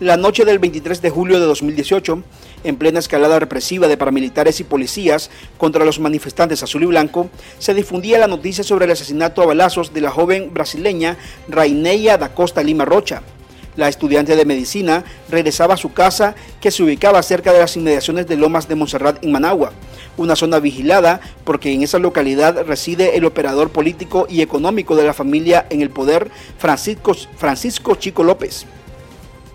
La 0.00 0.16
noche 0.16 0.44
del 0.44 0.58
23 0.58 1.00
de 1.00 1.10
julio 1.10 1.38
de 1.38 1.46
2018, 1.46 2.24
en 2.64 2.76
plena 2.76 2.98
escalada 2.98 3.38
represiva 3.38 3.86
de 3.86 3.96
paramilitares 3.96 4.58
y 4.58 4.64
policías 4.64 5.30
contra 5.58 5.84
los 5.84 6.00
manifestantes 6.00 6.60
azul 6.64 6.82
y 6.82 6.86
blanco, 6.86 7.30
se 7.60 7.72
difundía 7.72 8.18
la 8.18 8.26
noticia 8.26 8.64
sobre 8.64 8.86
el 8.86 8.90
asesinato 8.90 9.42
a 9.42 9.46
balazos 9.46 9.94
de 9.94 10.00
la 10.00 10.10
joven 10.10 10.52
brasileña 10.52 11.16
Raineia 11.48 12.18
da 12.18 12.34
Costa 12.34 12.64
Lima 12.64 12.84
Rocha. 12.84 13.22
La 13.76 13.88
estudiante 13.88 14.36
de 14.36 14.44
medicina 14.44 15.04
regresaba 15.30 15.74
a 15.74 15.78
su 15.78 15.92
casa 15.92 16.34
que 16.60 16.70
se 16.70 16.82
ubicaba 16.82 17.22
cerca 17.22 17.52
de 17.52 17.60
las 17.60 17.76
inmediaciones 17.76 18.26
de 18.26 18.36
Lomas 18.36 18.68
de 18.68 18.74
Montserrat 18.74 19.24
en 19.24 19.32
Managua, 19.32 19.72
una 20.18 20.36
zona 20.36 20.58
vigilada 20.58 21.20
porque 21.44 21.72
en 21.72 21.82
esa 21.82 21.98
localidad 21.98 22.66
reside 22.66 23.16
el 23.16 23.24
operador 23.24 23.70
político 23.70 24.26
y 24.28 24.42
económico 24.42 24.94
de 24.94 25.04
la 25.04 25.14
familia 25.14 25.66
en 25.70 25.80
el 25.80 25.88
poder 25.88 26.30
Francisco, 26.58 27.14
Francisco 27.36 27.94
Chico 27.94 28.22
López. 28.22 28.66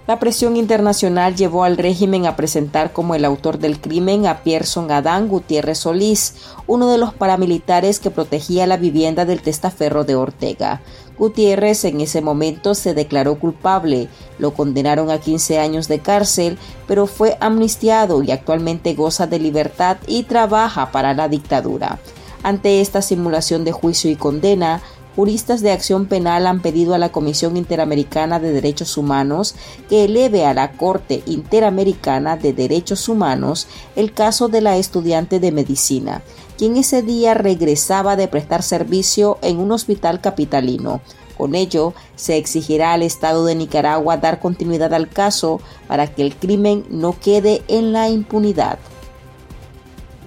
La 0.07 0.19
presión 0.19 0.55
internacional 0.55 1.35
llevó 1.35 1.65
al 1.65 1.75
régimen 1.77 2.27
a 2.27 2.37
presentar 2.37 2.93
como 2.93 3.13
el 3.13 3.25
autor 3.25 3.59
del 3.59 3.81
crimen 3.81 4.25
a 4.25 4.37
Pierson 4.41 4.89
Adán 4.89 5.27
Gutiérrez 5.27 5.79
Solís, 5.79 6.35
uno 6.65 6.89
de 6.89 6.97
los 6.97 7.13
paramilitares 7.13 7.99
que 7.99 8.09
protegía 8.09 8.67
la 8.67 8.77
vivienda 8.77 9.25
del 9.25 9.41
testaferro 9.41 10.05
de 10.05 10.15
Ortega. 10.15 10.79
Gutiérrez 11.17 11.85
en 11.85 12.01
ese 12.01 12.21
momento 12.21 12.75
se 12.75 12.93
declaró 12.93 13.39
culpable, 13.39 14.07
lo 14.37 14.53
condenaron 14.53 15.09
a 15.09 15.19
15 15.19 15.59
años 15.59 15.87
de 15.87 15.99
cárcel, 15.99 16.57
pero 16.87 17.07
fue 17.07 17.37
amnistiado 17.39 18.21
y 18.23 18.31
actualmente 18.31 18.93
goza 18.93 19.27
de 19.27 19.39
libertad 19.39 19.97
y 20.07 20.23
trabaja 20.23 20.91
para 20.91 21.13
la 21.13 21.27
dictadura. 21.27 21.99
Ante 22.43 22.81
esta 22.81 23.01
simulación 23.01 23.63
de 23.65 23.71
juicio 23.71 24.11
y 24.11 24.15
condena, 24.15 24.81
juristas 25.15 25.61
de 25.61 25.71
acción 25.71 26.05
penal 26.05 26.45
han 26.45 26.61
pedido 26.61 26.93
a 26.93 26.99
la 26.99 27.09
Comisión 27.11 27.57
Interamericana 27.57 28.39
de 28.39 28.51
Derechos 28.51 28.97
Humanos 28.97 29.55
que 29.89 30.05
eleve 30.05 30.45
a 30.45 30.53
la 30.53 30.73
Corte 30.73 31.23
Interamericana 31.25 32.37
de 32.37 32.53
Derechos 32.53 33.09
Humanos 33.09 33.67
el 33.95 34.13
caso 34.13 34.47
de 34.47 34.61
la 34.61 34.77
estudiante 34.77 35.39
de 35.39 35.51
medicina, 35.51 36.21
quien 36.57 36.75
ese 36.75 37.01
día 37.03 37.33
regresaba 37.33 38.15
de 38.15 38.27
prestar 38.27 38.63
servicio 38.63 39.37
en 39.41 39.59
un 39.59 39.71
hospital 39.71 40.21
capitalino 40.21 41.01
Con 41.37 41.53
ello, 41.53 41.93
se 42.15 42.37
exigirá 42.37 42.93
al 42.93 43.03
Estado 43.03 43.45
de 43.45 43.53
Nicaragua 43.53 44.17
dar 44.17 44.39
continuidad 44.39 44.93
al 44.93 45.07
caso 45.07 45.61
para 45.87 46.07
que 46.07 46.23
el 46.23 46.35
crimen 46.35 46.83
no 46.89 47.15
quede 47.19 47.61
en 47.67 47.93
la 47.93 48.09
impunidad. 48.09 48.79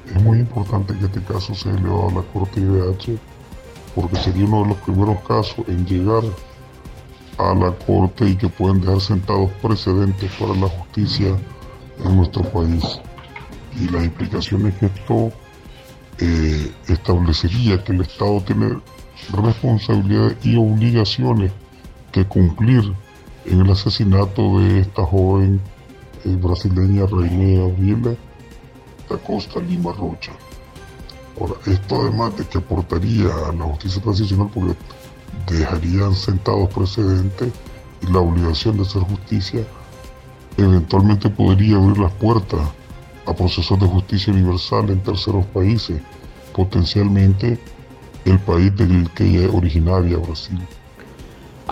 Es 0.07 0.23
muy 0.23 0.39
importante 0.39 0.97
que 0.97 1.07
este 1.07 1.23
caso 1.23 1.53
sea 1.55 1.73
elevado 1.73 2.09
a 2.09 2.13
la 2.13 2.23
Corte 2.33 2.61
IDH 2.61 3.19
porque 3.95 4.17
sería 4.17 4.45
uno 4.45 4.63
de 4.63 4.69
los 4.69 4.79
primeros 4.79 5.19
casos 5.27 5.67
en 5.67 5.85
llegar 5.85 6.23
a 7.39 7.55
la 7.55 7.73
Corte 7.87 8.29
y 8.29 8.37
que 8.37 8.49
pueden 8.49 8.81
dejar 8.81 9.01
sentados 9.01 9.51
precedentes 9.63 10.31
para 10.39 10.55
la 10.55 10.69
justicia 10.69 11.37
en 12.05 12.17
nuestro 12.17 12.43
país. 12.45 13.01
Y 13.81 13.89
las 13.89 14.05
implicaciones 14.05 14.75
que 14.75 14.87
esto 14.87 15.33
eh, 16.21 16.73
establecería 16.89 17.83
que 17.83 17.93
el 17.93 18.03
Estado 18.03 18.41
tiene 18.43 18.79
responsabilidades 19.33 20.37
y 20.45 20.57
obligaciones 20.57 21.53
que 22.13 22.25
cumplir 22.27 22.93
en 23.47 23.61
el 23.61 23.71
asesinato 23.71 24.59
de 24.61 24.81
esta 24.81 25.05
joven 25.05 25.61
eh, 26.25 26.37
brasileña 26.37 27.07
Reina 27.07 27.63
Gabriela 27.63 28.15
da 29.09 29.19
Costa 29.19 29.61
Lima 29.61 29.93
Rocha. 29.93 30.33
Ahora, 31.41 31.55
esto 31.67 32.03
además 32.03 32.37
de 32.37 32.47
que 32.47 32.59
aportaría 32.59 33.27
a 33.49 33.53
la 33.53 33.65
justicia 33.65 34.03
transicional 34.03 34.51
porque 34.53 34.77
dejarían 35.49 36.15
sentados 36.15 36.69
precedentes 36.69 37.53
y 38.03 38.13
la 38.13 38.21
obligación 38.21 38.77
de 38.77 38.83
hacer 38.83 39.03
justicia 39.03 39.65
eventualmente 40.59 41.31
podría 41.31 41.77
abrir 41.77 41.99
las 41.99 42.13
puertas 42.13 42.61
a 43.27 43.35
procesos 43.35 43.79
de 43.79 43.87
justicia 43.87 44.33
universal 44.33 44.91
en 44.91 45.01
terceros 45.01 45.47
países, 45.47 46.01
potencialmente 46.55 47.59
el 48.25 48.39
país 48.39 48.75
del 48.77 49.11
que 49.11 49.25
ella 49.25 49.47
es 49.47 49.55
originaria, 49.55 50.17
Brasil. 50.19 50.59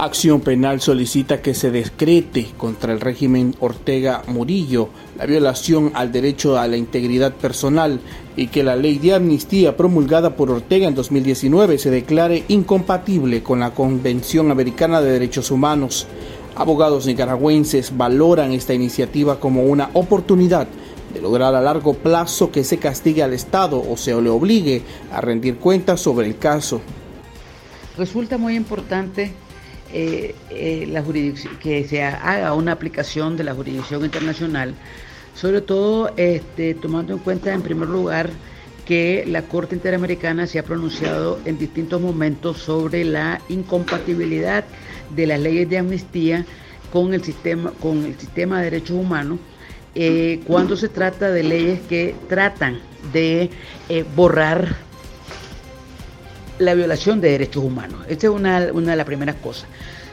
Acción 0.01 0.43
Penal 0.43 0.81
solicita 0.81 1.43
que 1.43 1.55
se 1.55 1.73
decrete 1.73 2.47
contra 2.57 2.93
el 2.93 3.01
régimen 3.01 3.57
Ortega 3.59 4.23
Murillo 4.29 4.91
la 5.19 5.27
violación 5.27 5.91
al 5.93 6.13
derecho 6.13 6.57
a 6.57 6.69
la 6.69 6.77
integridad 6.77 7.35
personal 7.35 7.99
y 8.37 8.47
que 8.47 8.63
la 8.63 8.77
ley 8.77 8.99
de 8.99 9.15
amnistía 9.15 9.77
promulgada 9.77 10.37
por 10.37 10.53
Ortega 10.53 10.87
en 10.87 10.95
2019 10.95 11.79
se 11.79 11.91
declare 11.91 12.45
incompatible 12.47 13.43
con 13.43 13.59
la 13.59 13.73
Convención 13.73 14.53
Americana 14.53 15.01
de 15.01 15.11
Derechos 15.11 15.51
Humanos. 15.51 16.07
Abogados 16.55 17.07
nicaragüenses 17.07 17.97
valoran 17.97 18.53
esta 18.53 18.75
iniciativa 18.75 19.41
como 19.41 19.65
una 19.65 19.91
oportunidad 19.95 20.69
de 21.13 21.21
lograr 21.21 21.55
a 21.55 21.61
largo 21.61 21.95
plazo 21.95 22.51
que 22.51 22.65
se 22.65 22.79
castigue 22.79 23.23
al 23.23 23.33
Estado 23.33 23.83
o 23.83 23.97
se 23.97 24.21
le 24.21 24.29
obligue 24.29 24.83
a 25.13 25.21
rendir 25.21 25.57
cuentas 25.57 26.01
sobre 26.01 26.27
el 26.27 26.39
caso. 26.39 26.81
Resulta 27.97 28.39
muy 28.39 28.55
importante 28.55 29.33
eh, 29.93 30.35
eh, 30.51 31.35
que 31.61 31.89
se 31.89 32.03
haga 32.03 32.53
una 32.53 32.73
aplicación 32.73 33.37
de 33.37 33.45
la 33.45 33.55
jurisdicción 33.55 34.05
internacional, 34.05 34.75
sobre 35.35 35.61
todo 35.61 36.13
este, 36.17 36.75
tomando 36.75 37.15
en 37.15 37.19
cuenta 37.21 37.53
en 37.53 37.63
primer 37.63 37.89
lugar 37.89 38.31
que 38.85 39.25
la 39.27 39.43
Corte 39.43 39.75
Interamericana 39.75 40.47
se 40.47 40.59
ha 40.59 40.63
pronunciado 40.63 41.39
en 41.45 41.59
distintos 41.59 42.01
momentos 42.01 42.59
sobre 42.59 43.05
la 43.05 43.41
incompatibilidad 43.49 44.65
de 45.15 45.27
las 45.27 45.41
leyes 45.41 45.69
de 45.69 45.79
amnistía 45.79 46.47
con 46.93 47.13
el 47.13 47.23
sistema, 47.23 47.73
con 47.81 48.05
el 48.05 48.19
sistema 48.19 48.59
de 48.59 48.65
derechos 48.65 48.97
humanos 48.97 49.39
eh, 49.95 50.41
cuando 50.47 50.77
se 50.77 50.89
trata 50.89 51.31
de 51.31 51.43
leyes 51.43 51.81
que 51.89 52.15
tratan 52.29 52.81
de 53.13 53.51
borrar 54.15 54.77
la 56.59 56.75
violación 56.75 57.21
de 57.21 57.31
derechos 57.31 57.65
humanos. 57.65 58.01
Esta 58.09 58.27
es 58.27 58.33
una, 58.33 58.69
una 58.73 58.91
de 58.93 58.97
las 58.97 59.07
primeras 59.07 59.37
cosas. 59.37 59.69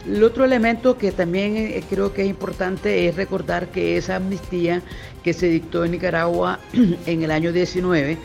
El 0.08 0.24
otro 0.24 0.46
elemento 0.46 0.98
que 0.98 1.12
también 1.12 1.58
eh, 1.58 1.84
creo 1.90 2.14
que 2.14 2.22
es 2.22 2.28
importante 2.28 3.08
es 3.08 3.16
recordar 3.16 3.70
que 3.70 3.98
esa 3.98 4.18
amnistía 4.18 4.82
que 5.24 5.34
se 5.34 5.48
dictó 5.48 5.84
en 5.84 5.92
Nicaragua 5.92 6.60
en 7.06 7.24
el 7.24 7.32
año 7.32 7.52
19 7.52 8.18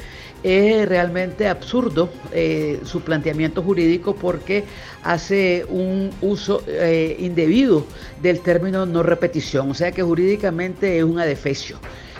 es 0.43 0.89
realmente 0.89 1.49
absurdo 1.49 2.11
eh, 2.33 2.81
su 2.85 3.01
planteamiento 3.01 3.63
jurídico 3.63 4.15
porque 4.15 4.65
hace 5.03 5.67
un 5.69 6.11
uso 6.21 6.63
eh, 6.67 7.17
indebido 7.19 7.85
del 8.23 8.41
término 8.41 8.87
no 8.87 9.03
repetición, 9.03 9.71
o 9.71 9.75
sea 9.75 9.93
que 9.93 10.03
jurídicamente 10.03 10.99
es 10.99 11.05
un 11.05 11.19
adefesio. 11.19 11.79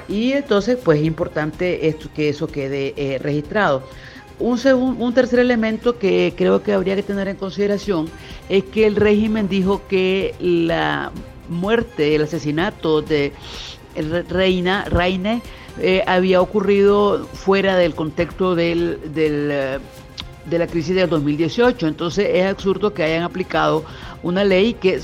Y 0.09 0.33
entonces 0.33 0.79
pues 0.83 1.01
es 1.01 1.07
importante 1.07 1.87
esto, 1.87 2.09
que 2.15 2.29
eso 2.29 2.47
quede 2.49 3.19
registrado. 3.23 3.85
Un, 4.41 4.59
un 4.99 5.15
tercer 5.15 5.39
elemento 5.39 5.99
que 5.99 6.35
creo 6.37 6.63
que 6.63 6.73
habría 6.73 6.97
que 6.97 7.03
tener 7.03 7.29
en 7.29 7.37
consideración 7.37 8.09
es 8.49 8.65
que 8.65 8.87
el 8.87 8.97
régimen 8.97 9.49
dijo 9.49 9.83
que 9.89 10.35
la 10.41 11.13
muerte, 11.51 12.15
el 12.15 12.23
asesinato 12.23 13.03
de 13.03 13.33
Reina, 14.29 14.85
Reine 14.87 15.43
eh, 15.79 16.03
había 16.07 16.41
ocurrido 16.41 17.27
fuera 17.27 17.77
del 17.77 17.95
contexto 17.95 18.55
del, 18.55 18.99
eh, 19.15 19.79
de 20.47 20.59
la 20.59 20.67
crisis 20.67 20.95
del 20.95 21.09
2018. 21.09 21.87
Entonces 21.87 22.29
es 22.33 22.47
absurdo 22.47 22.93
que 22.93 23.03
hayan 23.03 23.23
aplicado 23.23 23.85
una 24.23 24.45
ley 24.45 24.75
que, 24.75 25.01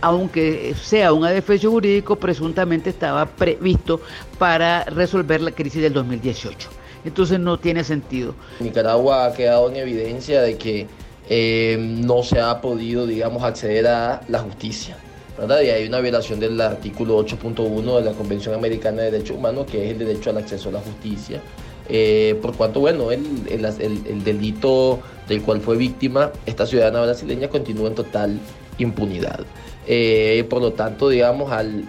aunque 0.00 0.74
sea 0.80 1.12
un 1.12 1.24
adefesio 1.24 1.70
jurídico, 1.70 2.16
presuntamente 2.16 2.90
estaba 2.90 3.26
previsto 3.26 4.00
para 4.38 4.84
resolver 4.84 5.40
la 5.40 5.52
crisis 5.52 5.82
del 5.82 5.92
2018 5.92 6.68
entonces 7.04 7.38
no 7.40 7.58
tiene 7.58 7.84
sentido. 7.84 8.34
Nicaragua 8.60 9.26
ha 9.26 9.32
quedado 9.32 9.70
en 9.70 9.76
evidencia 9.76 10.42
de 10.42 10.56
que 10.56 10.86
eh, 11.28 11.76
no 11.78 12.22
se 12.22 12.40
ha 12.40 12.60
podido, 12.60 13.06
digamos, 13.06 13.42
acceder 13.42 13.86
a 13.86 14.22
la 14.28 14.40
justicia. 14.40 14.96
¿Verdad? 15.38 15.62
Y 15.62 15.70
hay 15.70 15.86
una 15.86 16.00
violación 16.00 16.40
del 16.40 16.60
artículo 16.60 17.18
8.1 17.24 17.98
de 17.98 18.04
la 18.04 18.12
Convención 18.12 18.54
Americana 18.54 19.02
de 19.02 19.12
Derechos 19.12 19.36
Humanos, 19.36 19.66
que 19.70 19.84
es 19.84 19.92
el 19.92 19.98
derecho 19.98 20.30
al 20.30 20.38
acceso 20.38 20.68
a 20.68 20.72
la 20.72 20.80
justicia. 20.80 21.40
Eh, 21.88 22.38
por 22.42 22.54
cuanto, 22.54 22.80
bueno, 22.80 23.10
el, 23.10 23.46
el, 23.48 24.24
delito 24.24 25.00
del 25.26 25.40
cual 25.40 25.60
fue 25.60 25.76
víctima 25.76 26.32
esta 26.44 26.66
ciudadana 26.66 27.00
brasileña 27.00 27.48
continúa 27.48 27.88
en 27.88 27.94
total 27.94 28.38
impunidad. 28.76 29.40
Eh, 29.86 30.44
por 30.50 30.60
lo 30.60 30.72
tanto, 30.74 31.08
digamos, 31.08 31.50
al 31.50 31.84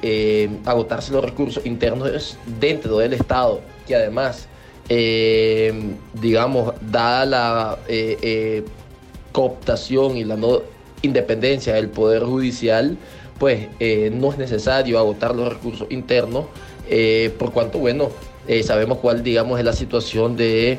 agotarse 0.64 1.12
los 1.12 1.26
recursos 1.26 1.66
internos 1.66 2.38
dentro 2.60 3.00
del 3.00 3.12
Estado, 3.12 3.60
que 3.86 3.96
además 3.96 4.48
eh, 4.92 5.72
digamos, 6.20 6.74
dada 6.82 7.26
la 7.26 7.78
eh, 7.88 8.18
eh, 8.24 8.64
cooptación 9.32 10.18
y 10.18 10.24
la 10.24 10.36
no 10.36 10.64
independencia 11.04 11.76
del 11.76 11.90
Poder 11.90 12.24
Judicial, 12.24 12.98
pues 13.40 13.68
no 14.12 14.32
es 14.32 14.38
necesario 14.38 15.00
agotar 15.00 15.34
los 15.34 15.48
recursos 15.48 15.88
internos, 15.90 16.46
por 17.38 17.54
cuanto, 17.54 17.80
bueno, 17.80 18.10
sabemos 18.64 18.98
cuál, 18.98 19.24
digamos, 19.24 19.60
es 19.60 19.66
la 19.66 19.74
situación 19.74 20.36
de 20.36 20.78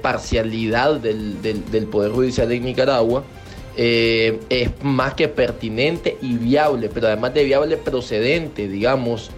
parcialidad 0.00 1.00
del, 1.00 1.88
Poder 1.90 2.12
Judicial 2.12 2.48
de 2.48 2.60
Nicaragua. 2.60 3.24
es 3.76 4.70
más 4.82 5.14
que 5.14 5.28
pertinente 5.28 6.16
y 6.22 6.34
viable, 6.34 6.88
pero 6.88 7.08
además 7.08 7.34
de 7.34 7.44
viable 7.44 7.76
procedente, 7.76 8.66
digamos, 8.66 9.30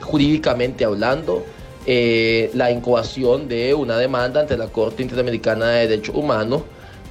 jurídicamente 0.00 0.84
hablando, 0.84 1.44
eh, 1.88 2.50
la 2.54 2.70
incoación 2.70 3.48
de 3.48 3.74
una 3.74 3.96
demanda 3.96 4.40
ante 4.40 4.56
la 4.56 4.66
Corte 4.66 5.02
Interamericana 5.02 5.70
de 5.70 5.88
Derechos 5.88 6.16
Humanos, 6.16 6.62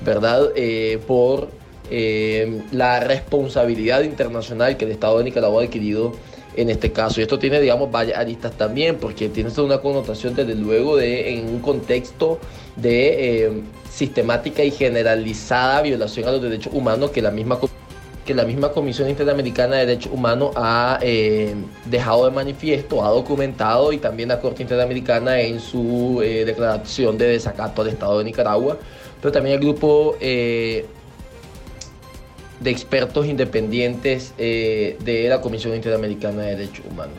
¿verdad? 0.03 0.49
Eh, 0.55 0.99
por 1.07 1.49
eh, 1.89 2.61
la 2.71 2.99
responsabilidad 2.99 4.03
internacional 4.03 4.77
que 4.77 4.85
el 4.85 4.91
Estado 4.91 5.19
de 5.19 5.25
Nicaragua 5.25 5.61
ha 5.61 5.65
adquirido 5.65 6.13
en 6.55 6.69
este 6.69 6.91
caso. 6.91 7.19
Y 7.19 7.23
esto 7.23 7.37
tiene, 7.37 7.59
digamos, 7.59 7.91
varias 7.91 8.17
aristas 8.17 8.53
también, 8.53 8.97
porque 8.97 9.29
tiene 9.29 9.49
una 9.57 9.79
connotación, 9.79 10.35
desde 10.35 10.55
luego, 10.55 10.95
de 10.95 11.37
en 11.37 11.49
un 11.49 11.59
contexto 11.59 12.39
de 12.75 13.63
sistemática 13.89 14.63
y 14.63 14.71
generalizada 14.71 15.81
violación 15.81 16.27
a 16.27 16.31
los 16.31 16.41
derechos 16.41 16.73
humanos 16.73 17.11
que 17.11 17.21
la 17.21 17.31
misma 17.31 17.57
que 18.25 18.33
la 18.33 18.43
misma 18.43 18.71
Comisión 18.71 19.07
Interamericana 19.07 19.75
de 19.75 19.85
Derechos 19.85 20.11
Humanos 20.11 20.51
ha 20.55 20.97
eh, 21.01 21.53
dejado 21.85 22.25
de 22.25 22.31
manifiesto, 22.31 23.05
ha 23.05 23.09
documentado 23.09 23.93
y 23.93 23.99
también 23.99 24.29
la 24.29 24.41
Corte 24.41 24.63
Interamericana 24.63 25.39
en 25.39 25.59
su 25.59 26.21
eh, 26.23 26.43
declaración 26.43 27.19
de 27.19 27.27
desacato 27.27 27.83
al 27.83 27.89
Estado 27.89 28.17
de 28.17 28.23
Nicaragua, 28.25 28.77
pero 29.21 29.31
también 29.31 29.55
el 29.55 29.61
grupo 29.61 30.15
eh, 30.19 30.87
de 32.65 32.71
expertos 32.71 33.27
independientes 33.27 34.33
de 34.37 35.27
la 35.29 35.39
Comisión 35.39 35.73
Interamericana 35.73 36.41
de 36.41 36.57
Derechos 36.57 36.85
Humanos. 36.91 37.15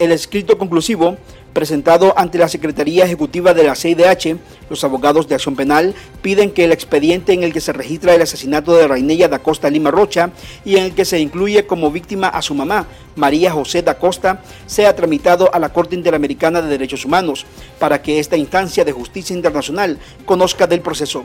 El 0.00 0.10
escrito 0.10 0.58
conclusivo 0.58 1.16
presentado 1.52 2.12
ante 2.18 2.36
la 2.36 2.48
Secretaría 2.48 3.04
Ejecutiva 3.04 3.54
de 3.54 3.62
la 3.62 3.76
CIDH, 3.76 4.36
los 4.68 4.82
abogados 4.82 5.28
de 5.28 5.36
acción 5.36 5.54
penal 5.54 5.94
piden 6.20 6.50
que 6.50 6.64
el 6.64 6.72
expediente 6.72 7.32
en 7.32 7.44
el 7.44 7.52
que 7.52 7.60
se 7.60 7.72
registra 7.72 8.12
el 8.12 8.22
asesinato 8.22 8.74
de 8.74 8.88
Rainella 8.88 9.28
da 9.28 9.38
Costa 9.38 9.70
Lima 9.70 9.92
Rocha 9.92 10.30
y 10.64 10.78
en 10.78 10.84
el 10.84 10.94
que 10.94 11.04
se 11.04 11.20
incluye 11.20 11.64
como 11.64 11.92
víctima 11.92 12.26
a 12.26 12.42
su 12.42 12.56
mamá, 12.56 12.88
María 13.14 13.52
José 13.52 13.82
da 13.82 13.98
Costa, 13.98 14.42
sea 14.66 14.96
tramitado 14.96 15.54
a 15.54 15.60
la 15.60 15.72
Corte 15.72 15.94
Interamericana 15.94 16.60
de 16.60 16.68
Derechos 16.68 17.04
Humanos 17.04 17.46
para 17.78 18.02
que 18.02 18.18
esta 18.18 18.36
instancia 18.36 18.84
de 18.84 18.90
justicia 18.90 19.36
internacional 19.36 19.98
conozca 20.24 20.66
del 20.66 20.80
proceso. 20.80 21.24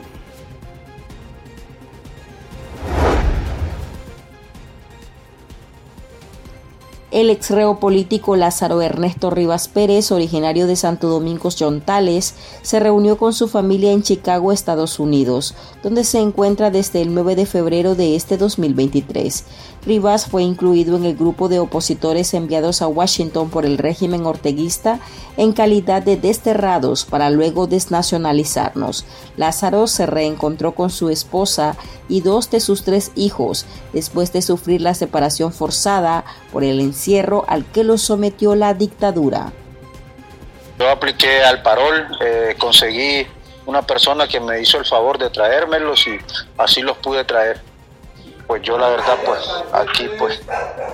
El 7.10 7.28
exreo 7.28 7.80
político 7.80 8.36
Lázaro 8.36 8.82
Ernesto 8.82 9.30
Rivas 9.30 9.66
Pérez, 9.66 10.12
originario 10.12 10.68
de 10.68 10.76
Santo 10.76 11.08
Domingo 11.08 11.50
Chontales, 11.50 12.36
se 12.62 12.78
reunió 12.78 13.18
con 13.18 13.32
su 13.32 13.48
familia 13.48 13.90
en 13.90 14.04
Chicago, 14.04 14.52
Estados 14.52 15.00
Unidos, 15.00 15.56
donde 15.82 16.04
se 16.04 16.20
encuentra 16.20 16.70
desde 16.70 17.02
el 17.02 17.12
9 17.12 17.34
de 17.34 17.46
febrero 17.46 17.96
de 17.96 18.14
este 18.14 18.36
2023. 18.36 19.44
Rivas 19.84 20.26
fue 20.26 20.44
incluido 20.44 20.96
en 20.96 21.04
el 21.04 21.16
grupo 21.16 21.48
de 21.48 21.58
opositores 21.58 22.32
enviados 22.32 22.80
a 22.80 22.86
Washington 22.86 23.50
por 23.50 23.66
el 23.66 23.78
régimen 23.78 24.24
orteguista 24.24 25.00
en 25.36 25.52
calidad 25.52 26.02
de 26.02 26.16
desterrados 26.16 27.04
para 27.04 27.30
luego 27.30 27.66
desnacionalizarnos. 27.66 29.04
Lázaro 29.36 29.88
se 29.88 30.06
reencontró 30.06 30.76
con 30.76 30.90
su 30.90 31.08
esposa 31.08 31.76
y 32.08 32.20
dos 32.20 32.50
de 32.50 32.60
sus 32.60 32.82
tres 32.82 33.10
hijos 33.14 33.64
después 33.92 34.32
de 34.32 34.42
sufrir 34.42 34.80
la 34.80 34.94
separación 34.94 35.52
forzada 35.52 36.24
por 36.52 36.62
el 36.62 36.80
encierro 37.00 37.44
al 37.48 37.64
que 37.64 37.82
lo 37.82 37.96
sometió 37.96 38.54
la 38.54 38.74
dictadura. 38.74 39.52
Yo 40.78 40.90
apliqué 40.90 41.42
al 41.42 41.62
parol, 41.62 42.06
eh, 42.20 42.56
conseguí 42.58 43.26
una 43.64 43.82
persona 43.82 44.28
que 44.28 44.38
me 44.38 44.60
hizo 44.60 44.76
el 44.78 44.84
favor 44.84 45.18
de 45.18 45.30
traérmelos 45.30 46.06
y 46.06 46.18
así 46.58 46.82
los 46.82 46.98
pude 46.98 47.24
traer. 47.24 47.60
Pues 48.46 48.62
yo 48.62 48.76
la 48.76 48.88
verdad 48.88 49.16
pues 49.24 49.40
aquí 49.72 50.10
pues 50.18 50.42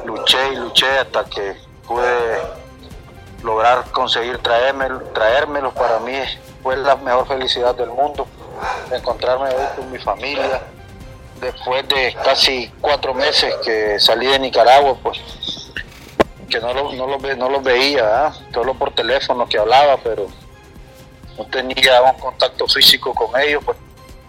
luché 0.04 0.52
y 0.52 0.56
luché 0.56 0.86
hasta 0.98 1.24
que 1.24 1.56
pude 1.86 2.38
lograr 3.42 3.84
conseguir 3.90 4.38
traérmelo, 4.38 5.00
traérmelos. 5.12 5.74
Para 5.74 5.98
mí 6.00 6.12
fue 6.62 6.76
la 6.76 6.96
mejor 6.96 7.26
felicidad 7.26 7.74
del 7.74 7.90
mundo 7.90 8.26
encontrarme 8.92 9.48
hoy 9.48 9.66
con 9.76 9.90
mi 9.90 9.98
familia. 9.98 10.62
Después 11.40 11.86
de 11.88 12.16
casi 12.24 12.72
cuatro 12.80 13.12
meses 13.12 13.54
que 13.64 13.98
salí 14.00 14.26
de 14.26 14.38
Nicaragua 14.38 14.96
pues 15.02 15.18
que 16.48 16.60
no, 16.60 16.72
lo, 16.72 16.92
no, 16.92 17.06
los, 17.06 17.36
no 17.36 17.48
los 17.48 17.62
veía 17.62 18.32
solo 18.52 18.74
por 18.74 18.94
teléfono 18.94 19.48
que 19.48 19.58
hablaba 19.58 19.96
pero 19.98 20.26
no 21.36 21.44
tenía 21.46 22.02
un 22.02 22.18
contacto 22.18 22.66
físico 22.68 23.12
con 23.14 23.40
ellos 23.40 23.62
pues 23.64 23.76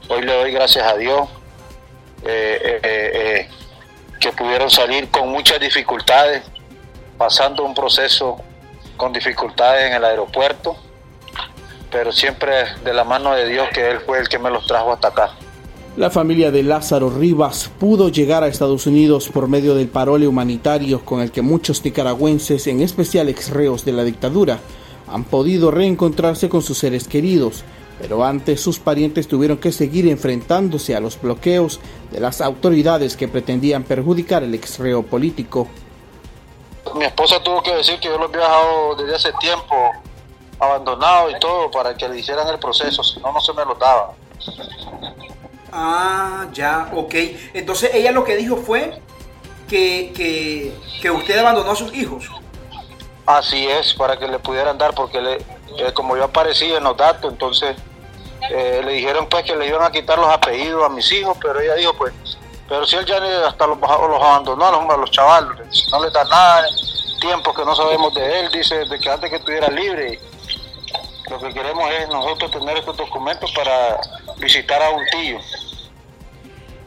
hoy 0.09 0.23
le 0.23 0.33
doy 0.33 0.51
gracias 0.51 0.85
a 0.85 0.95
Dios 0.95 1.27
eh, 2.23 2.59
eh, 2.63 2.79
eh, 2.83 3.49
que 4.19 4.31
pudieron 4.31 4.69
salir 4.69 5.09
con 5.09 5.29
muchas 5.29 5.59
dificultades, 5.59 6.43
pasando 7.17 7.63
un 7.63 7.73
proceso 7.73 8.37
con 8.95 9.13
dificultades 9.13 9.87
en 9.87 9.93
el 9.93 10.03
aeropuerto, 10.03 10.75
pero 11.91 12.11
siempre 12.11 12.65
de 12.83 12.93
la 12.93 13.03
mano 13.03 13.33
de 13.33 13.47
Dios 13.47 13.69
que 13.69 13.89
Él 13.89 13.99
fue 14.01 14.19
el 14.19 14.27
que 14.27 14.39
me 14.39 14.49
los 14.49 14.65
trajo 14.65 14.91
hasta 14.91 15.09
acá. 15.09 15.35
La 15.97 16.11
familia 16.11 16.51
de 16.51 16.61
Lázaro 16.61 17.09
Rivas 17.09 17.71
pudo 17.79 18.09
llegar 18.09 18.43
a 18.43 18.47
Estados 18.47 18.85
Unidos 18.85 19.29
por 19.29 19.47
medio 19.47 19.73
del 19.73 19.87
parole 19.87 20.27
humanitario 20.27 21.03
con 21.03 21.21
el 21.21 21.31
que 21.31 21.41
muchos 21.41 21.83
nicaragüenses, 21.83 22.67
en 22.67 22.81
especial 22.81 23.29
exreos 23.29 23.83
de 23.83 23.93
la 23.93 24.03
dictadura, 24.03 24.59
han 25.07 25.23
podido 25.23 25.71
reencontrarse 25.71 26.49
con 26.49 26.61
sus 26.61 26.77
seres 26.77 27.07
queridos 27.07 27.63
pero 27.99 28.23
antes 28.23 28.61
sus 28.61 28.79
parientes 28.79 29.27
tuvieron 29.27 29.57
que 29.57 29.71
seguir 29.71 30.07
enfrentándose 30.07 30.95
a 30.95 30.99
los 30.99 31.19
bloqueos 31.19 31.79
de 32.11 32.19
las 32.19 32.41
autoridades 32.41 33.17
que 33.17 33.27
pretendían 33.27 33.83
perjudicar 33.83 34.43
el 34.43 34.53
exreo 34.53 35.03
político. 35.03 35.67
Mi 36.95 37.05
esposa 37.05 37.41
tuvo 37.41 37.61
que 37.63 37.73
decir 37.73 37.99
que 37.99 38.07
yo 38.07 38.17
lo 38.17 38.25
había 38.25 38.41
dejado 38.41 38.95
desde 38.95 39.15
hace 39.15 39.33
tiempo 39.39 39.91
abandonado 40.59 41.31
y 41.31 41.39
todo 41.39 41.71
para 41.71 41.95
que 41.95 42.07
le 42.07 42.19
hicieran 42.19 42.47
el 42.49 42.59
proceso, 42.59 43.03
si 43.03 43.19
no, 43.19 43.31
no 43.33 43.41
se 43.41 43.53
me 43.53 43.65
lo 43.65 43.75
daba. 43.75 44.13
Ah, 45.71 46.47
ya, 46.53 46.89
ok. 46.93 47.13
Entonces 47.53 47.91
ella 47.93 48.11
lo 48.11 48.23
que 48.23 48.35
dijo 48.35 48.57
fue 48.57 48.99
que, 49.67 50.13
que, 50.15 50.73
que 51.01 51.11
usted 51.11 51.37
abandonó 51.37 51.71
a 51.71 51.75
sus 51.75 51.93
hijos. 51.93 52.29
Así 53.25 53.67
es, 53.67 53.93
para 53.93 54.17
que 54.17 54.27
le 54.27 54.39
pudieran 54.39 54.77
dar, 54.77 54.93
porque 54.93 55.21
le, 55.21 55.35
eh, 55.35 55.93
como 55.93 56.15
yo 56.15 56.23
aparecí 56.23 56.71
en 56.71 56.83
los 56.83 56.95
datos, 56.95 57.31
entonces 57.31 57.75
eh, 58.49 58.81
le 58.85 58.93
dijeron 58.93 59.27
pues 59.27 59.43
que 59.43 59.55
le 59.55 59.67
iban 59.67 59.83
a 59.83 59.91
quitar 59.91 60.17
los 60.17 60.29
apellidos 60.29 60.85
a 60.85 60.89
mis 60.89 61.11
hijos, 61.11 61.37
pero 61.41 61.59
ella 61.59 61.75
dijo 61.75 61.93
pues, 61.93 62.13
pero 62.69 62.85
si 62.85 62.95
él 62.95 63.05
ya 63.05 63.17
hasta 63.45 63.67
los, 63.67 63.77
los 63.79 64.23
abandonó 64.23 64.65
a 64.65 64.71
los, 64.71 64.89
a 64.89 64.97
los 64.97 65.11
chavales, 65.11 65.87
no 65.91 66.03
le 66.03 66.09
da 66.11 66.23
nada, 66.23 66.67
tiempo 67.19 67.53
que 67.53 67.65
no 67.65 67.75
sabemos 67.75 68.13
de 68.13 68.39
él, 68.39 68.51
dice 68.51 68.85
de 68.85 68.99
que 68.99 69.09
antes 69.09 69.29
que 69.29 69.37
estuviera 69.37 69.67
libre. 69.69 70.19
Lo 71.29 71.39
que 71.39 71.53
queremos 71.53 71.89
es 71.91 72.07
nosotros 72.07 72.51
tener 72.51 72.77
estos 72.77 72.95
documentos 72.95 73.51
para 73.51 73.99
visitar 74.39 74.81
a 74.81 74.89
un 74.91 75.03
tío. 75.11 75.39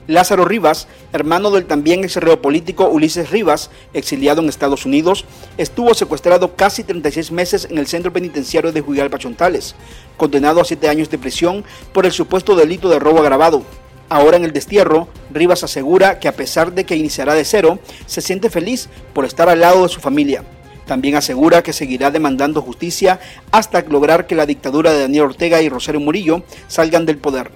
Lázaro 0.06 0.44
Rivas, 0.44 0.88
hermano 1.12 1.52
del 1.52 1.66
también 1.66 2.02
ex 2.02 2.18
político 2.42 2.88
Ulises 2.88 3.30
Rivas, 3.30 3.70
exiliado 3.94 4.42
en 4.42 4.48
Estados 4.48 4.84
Unidos, 4.84 5.24
estuvo 5.56 5.94
secuestrado 5.94 6.56
casi 6.56 6.82
36 6.82 7.30
meses 7.30 7.68
en 7.70 7.78
el 7.78 7.86
centro 7.86 8.12
penitenciario 8.12 8.72
de 8.72 8.80
Juigal 8.80 9.08
Pachontales, 9.08 9.76
condenado 10.16 10.60
a 10.60 10.64
7 10.64 10.88
años 10.88 11.10
de 11.10 11.18
prisión 11.18 11.64
por 11.92 12.06
el 12.06 12.12
supuesto 12.12 12.56
delito 12.56 12.88
de 12.88 12.98
robo 12.98 13.20
agravado. 13.20 13.62
Ahora 14.08 14.36
en 14.36 14.44
el 14.44 14.52
destierro, 14.52 15.06
Rivas 15.32 15.62
asegura 15.62 16.18
que 16.18 16.26
a 16.26 16.34
pesar 16.34 16.72
de 16.72 16.84
que 16.84 16.96
iniciará 16.96 17.34
de 17.34 17.44
cero, 17.44 17.78
se 18.06 18.20
siente 18.20 18.50
feliz 18.50 18.88
por 19.12 19.24
estar 19.24 19.48
al 19.48 19.60
lado 19.60 19.84
de 19.84 19.88
su 19.88 20.00
familia. 20.00 20.42
También 20.90 21.14
asegura 21.14 21.62
que 21.62 21.72
seguirá 21.72 22.10
demandando 22.10 22.62
justicia 22.62 23.20
hasta 23.52 23.80
lograr 23.82 24.26
que 24.26 24.34
la 24.34 24.44
dictadura 24.44 24.90
de 24.92 25.02
Daniel 25.02 25.26
Ortega 25.26 25.62
y 25.62 25.68
Rosario 25.68 26.00
Murillo 26.00 26.42
salgan 26.66 27.06
del 27.06 27.16
poder. 27.16 27.52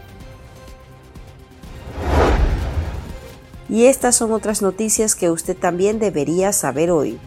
Y 3.68 3.86
estas 3.86 4.14
son 4.14 4.30
otras 4.30 4.62
noticias 4.62 5.16
que 5.16 5.30
usted 5.30 5.56
también 5.56 5.98
debería 5.98 6.52
saber 6.52 6.92
hoy. 6.92 7.18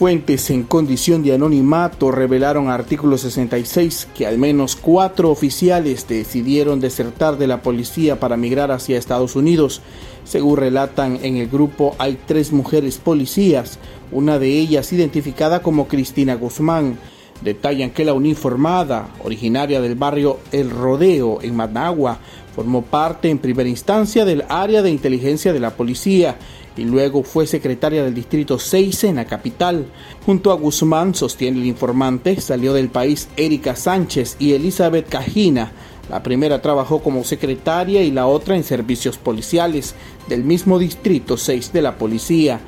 Fuentes 0.00 0.48
en 0.48 0.62
condición 0.62 1.22
de 1.22 1.34
anonimato 1.34 2.10
revelaron 2.10 2.70
artículo 2.70 3.18
66 3.18 4.08
que 4.14 4.26
al 4.26 4.38
menos 4.38 4.74
cuatro 4.74 5.28
oficiales 5.28 6.08
decidieron 6.08 6.80
desertar 6.80 7.36
de 7.36 7.46
la 7.46 7.60
policía 7.60 8.18
para 8.18 8.38
migrar 8.38 8.70
hacia 8.70 8.96
Estados 8.96 9.36
Unidos. 9.36 9.82
Según 10.24 10.56
relatan 10.56 11.18
en 11.22 11.36
el 11.36 11.48
grupo 11.48 11.96
hay 11.98 12.18
tres 12.24 12.50
mujeres 12.50 12.96
policías, 12.96 13.78
una 14.10 14.38
de 14.38 14.48
ellas 14.48 14.90
identificada 14.94 15.60
como 15.60 15.86
Cristina 15.86 16.34
Guzmán. 16.34 16.98
Detallan 17.42 17.90
que 17.90 18.06
la 18.06 18.14
uniformada, 18.14 19.10
originaria 19.22 19.82
del 19.82 19.96
barrio 19.96 20.38
El 20.50 20.70
Rodeo 20.70 21.40
en 21.42 21.54
Managua, 21.56 22.20
formó 22.60 22.82
parte 22.82 23.30
en 23.30 23.38
primera 23.38 23.70
instancia 23.70 24.26
del 24.26 24.44
área 24.50 24.82
de 24.82 24.90
inteligencia 24.90 25.54
de 25.54 25.60
la 25.60 25.70
policía 25.70 26.36
y 26.76 26.84
luego 26.84 27.22
fue 27.22 27.46
secretaria 27.46 28.04
del 28.04 28.12
Distrito 28.12 28.58
6 28.58 29.04
en 29.04 29.16
la 29.16 29.24
capital. 29.24 29.86
Junto 30.26 30.52
a 30.52 30.56
Guzmán, 30.56 31.14
sostiene 31.14 31.58
el 31.58 31.64
informante, 31.64 32.38
salió 32.38 32.74
del 32.74 32.90
país 32.90 33.30
Erika 33.38 33.76
Sánchez 33.76 34.36
y 34.38 34.52
Elizabeth 34.52 35.08
Cajina. 35.08 35.72
La 36.10 36.22
primera 36.22 36.60
trabajó 36.60 37.02
como 37.02 37.24
secretaria 37.24 38.02
y 38.02 38.10
la 38.10 38.26
otra 38.26 38.56
en 38.56 38.62
servicios 38.62 39.16
policiales 39.16 39.94
del 40.28 40.44
mismo 40.44 40.78
Distrito 40.78 41.38
6 41.38 41.72
de 41.72 41.80
la 41.80 41.96
policía. 41.96 42.60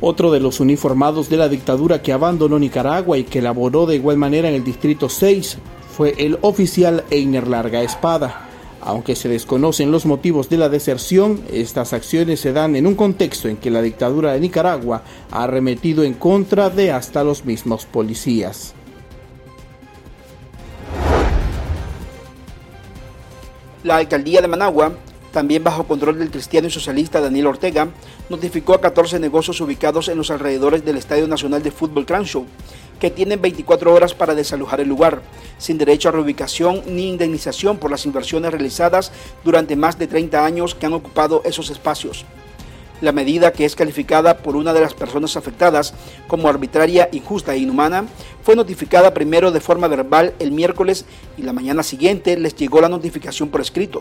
Otro 0.00 0.32
de 0.32 0.40
los 0.40 0.60
uniformados 0.60 1.28
de 1.28 1.36
la 1.36 1.50
dictadura 1.50 2.00
que 2.00 2.14
abandonó 2.14 2.58
Nicaragua 2.58 3.18
y 3.18 3.24
que 3.24 3.42
laboró 3.42 3.84
de 3.84 3.96
igual 3.96 4.16
manera 4.16 4.48
en 4.48 4.54
el 4.54 4.64
Distrito 4.64 5.10
6 5.10 5.58
fue 5.94 6.14
el 6.16 6.38
oficial 6.40 7.04
Einer 7.10 7.46
Larga 7.46 7.82
Espada. 7.82 8.45
Aunque 8.86 9.16
se 9.16 9.28
desconocen 9.28 9.90
los 9.90 10.06
motivos 10.06 10.48
de 10.48 10.58
la 10.58 10.68
deserción, 10.68 11.42
estas 11.50 11.92
acciones 11.92 12.38
se 12.38 12.52
dan 12.52 12.76
en 12.76 12.86
un 12.86 12.94
contexto 12.94 13.48
en 13.48 13.56
que 13.56 13.68
la 13.68 13.82
dictadura 13.82 14.32
de 14.32 14.38
Nicaragua 14.38 15.02
ha 15.32 15.42
arremetido 15.42 16.04
en 16.04 16.14
contra 16.14 16.70
de 16.70 16.92
hasta 16.92 17.24
los 17.24 17.44
mismos 17.44 17.84
policías. 17.84 18.74
La 23.82 23.96
alcaldía 23.96 24.40
de 24.40 24.46
Managua, 24.46 24.92
también 25.36 25.62
bajo 25.62 25.84
control 25.84 26.18
del 26.18 26.30
cristiano 26.30 26.66
y 26.66 26.70
socialista 26.70 27.20
Daniel 27.20 27.48
Ortega, 27.48 27.88
notificó 28.30 28.72
a 28.72 28.80
14 28.80 29.18
negocios 29.18 29.60
ubicados 29.60 30.08
en 30.08 30.16
los 30.16 30.30
alrededores 30.30 30.82
del 30.82 30.96
Estadio 30.96 31.28
Nacional 31.28 31.62
de 31.62 31.70
Fútbol 31.70 32.06
Crenshaw 32.06 32.46
que 32.98 33.10
tienen 33.10 33.42
24 33.42 33.92
horas 33.92 34.14
para 34.14 34.34
desalojar 34.34 34.80
el 34.80 34.88
lugar, 34.88 35.20
sin 35.58 35.76
derecho 35.76 36.08
a 36.08 36.12
reubicación 36.12 36.80
ni 36.86 37.10
indemnización 37.10 37.76
por 37.76 37.90
las 37.90 38.06
inversiones 38.06 38.50
realizadas 38.50 39.12
durante 39.44 39.76
más 39.76 39.98
de 39.98 40.06
30 40.06 40.42
años 40.42 40.74
que 40.74 40.86
han 40.86 40.94
ocupado 40.94 41.42
esos 41.44 41.68
espacios. 41.68 42.24
La 43.02 43.12
medida, 43.12 43.52
que 43.52 43.66
es 43.66 43.76
calificada 43.76 44.38
por 44.38 44.56
una 44.56 44.72
de 44.72 44.80
las 44.80 44.94
personas 44.94 45.36
afectadas 45.36 45.92
como 46.28 46.48
arbitraria, 46.48 47.10
injusta 47.12 47.54
e 47.54 47.58
inhumana, 47.58 48.06
fue 48.42 48.56
notificada 48.56 49.12
primero 49.12 49.52
de 49.52 49.60
forma 49.60 49.86
verbal 49.86 50.32
el 50.38 50.50
miércoles 50.50 51.04
y 51.36 51.42
la 51.42 51.52
mañana 51.52 51.82
siguiente 51.82 52.38
les 52.38 52.56
llegó 52.56 52.80
la 52.80 52.88
notificación 52.88 53.50
por 53.50 53.60
escrito, 53.60 54.00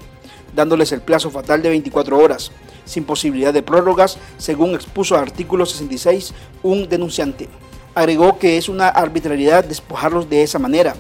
dándoles 0.56 0.92
el 0.92 1.02
plazo 1.02 1.30
fatal 1.30 1.62
de 1.62 1.70
24 1.70 2.18
horas, 2.18 2.52
sin 2.86 3.04
posibilidad 3.04 3.54
de 3.54 3.64
prórrogas, 3.64 4.18
según 4.38 4.74
expuso 4.74 5.16
artículo 5.16 5.66
66 5.66 6.34
un 6.64 6.88
denunciante. 6.88 7.50
Agregó 7.94 8.40
que 8.40 8.58
es 8.58 8.70
una 8.70 8.88
arbitrariedad 8.88 9.64
despojarlos 9.64 10.30
de 10.30 10.44
esa 10.44 10.60
manera, 10.60 10.96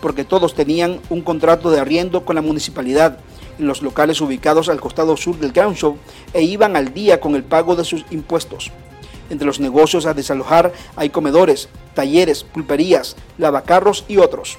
porque 0.00 0.24
todos 0.24 0.54
tenían 0.54 1.00
un 1.10 1.22
contrato 1.22 1.70
de 1.70 1.80
arriendo 1.80 2.24
con 2.24 2.36
la 2.36 2.42
municipalidad 2.42 3.18
en 3.58 3.66
los 3.66 3.82
locales 3.82 4.20
ubicados 4.20 4.68
al 4.68 4.80
costado 4.80 5.16
sur 5.16 5.38
del 5.38 5.52
Ground 5.52 5.76
Show 5.76 5.98
e 6.32 6.42
iban 6.42 6.76
al 6.76 6.94
día 6.94 7.20
con 7.20 7.34
el 7.34 7.44
pago 7.44 7.76
de 7.76 7.84
sus 7.84 8.04
impuestos. 8.10 8.70
Entre 9.28 9.46
los 9.46 9.60
negocios 9.60 10.06
a 10.06 10.14
desalojar 10.14 10.72
hay 10.96 11.10
comedores, 11.10 11.68
talleres, 11.94 12.42
pulperías, 12.42 13.16
lavacarros 13.38 14.04
y 14.08 14.16
otros. 14.16 14.58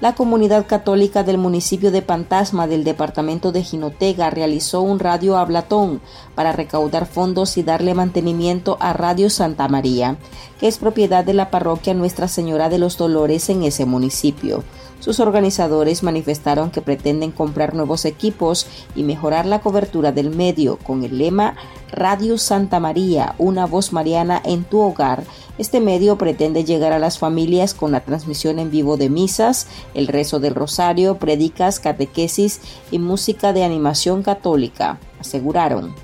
La 0.00 0.14
comunidad 0.14 0.66
católica 0.66 1.24
del 1.24 1.38
municipio 1.38 1.90
de 1.90 2.02
Pantasma 2.02 2.68
del 2.68 2.84
departamento 2.84 3.50
de 3.50 3.64
Jinotega 3.64 4.30
realizó 4.30 4.80
un 4.80 5.00
radio 5.00 5.36
hablatón 5.36 6.00
para 6.36 6.52
recaudar 6.52 7.06
fondos 7.06 7.56
y 7.56 7.64
darle 7.64 7.94
mantenimiento 7.94 8.76
a 8.80 8.92
Radio 8.92 9.28
Santa 9.28 9.66
María, 9.66 10.16
que 10.60 10.68
es 10.68 10.78
propiedad 10.78 11.24
de 11.24 11.34
la 11.34 11.50
parroquia 11.50 11.94
Nuestra 11.94 12.28
Señora 12.28 12.68
de 12.68 12.78
los 12.78 12.96
Dolores 12.96 13.48
en 13.48 13.64
ese 13.64 13.86
municipio. 13.86 14.62
Sus 15.00 15.20
organizadores 15.20 16.02
manifestaron 16.02 16.70
que 16.70 16.82
pretenden 16.82 17.30
comprar 17.30 17.74
nuevos 17.74 18.04
equipos 18.04 18.66
y 18.96 19.04
mejorar 19.04 19.46
la 19.46 19.60
cobertura 19.60 20.10
del 20.12 20.30
medio 20.30 20.76
con 20.78 21.04
el 21.04 21.18
lema 21.18 21.54
Radio 21.92 22.36
Santa 22.36 22.80
María, 22.80 23.34
una 23.38 23.66
voz 23.66 23.92
mariana 23.92 24.42
en 24.44 24.64
tu 24.64 24.80
hogar. 24.80 25.24
Este 25.56 25.80
medio 25.80 26.18
pretende 26.18 26.64
llegar 26.64 26.92
a 26.92 26.98
las 26.98 27.18
familias 27.18 27.74
con 27.74 27.92
la 27.92 28.00
transmisión 28.00 28.58
en 28.58 28.70
vivo 28.70 28.96
de 28.96 29.08
misas, 29.08 29.68
el 29.94 30.08
rezo 30.08 30.40
del 30.40 30.54
rosario, 30.54 31.18
predicas, 31.18 31.80
catequesis 31.80 32.60
y 32.90 32.98
música 32.98 33.52
de 33.52 33.64
animación 33.64 34.22
católica, 34.22 34.98
aseguraron. 35.20 35.94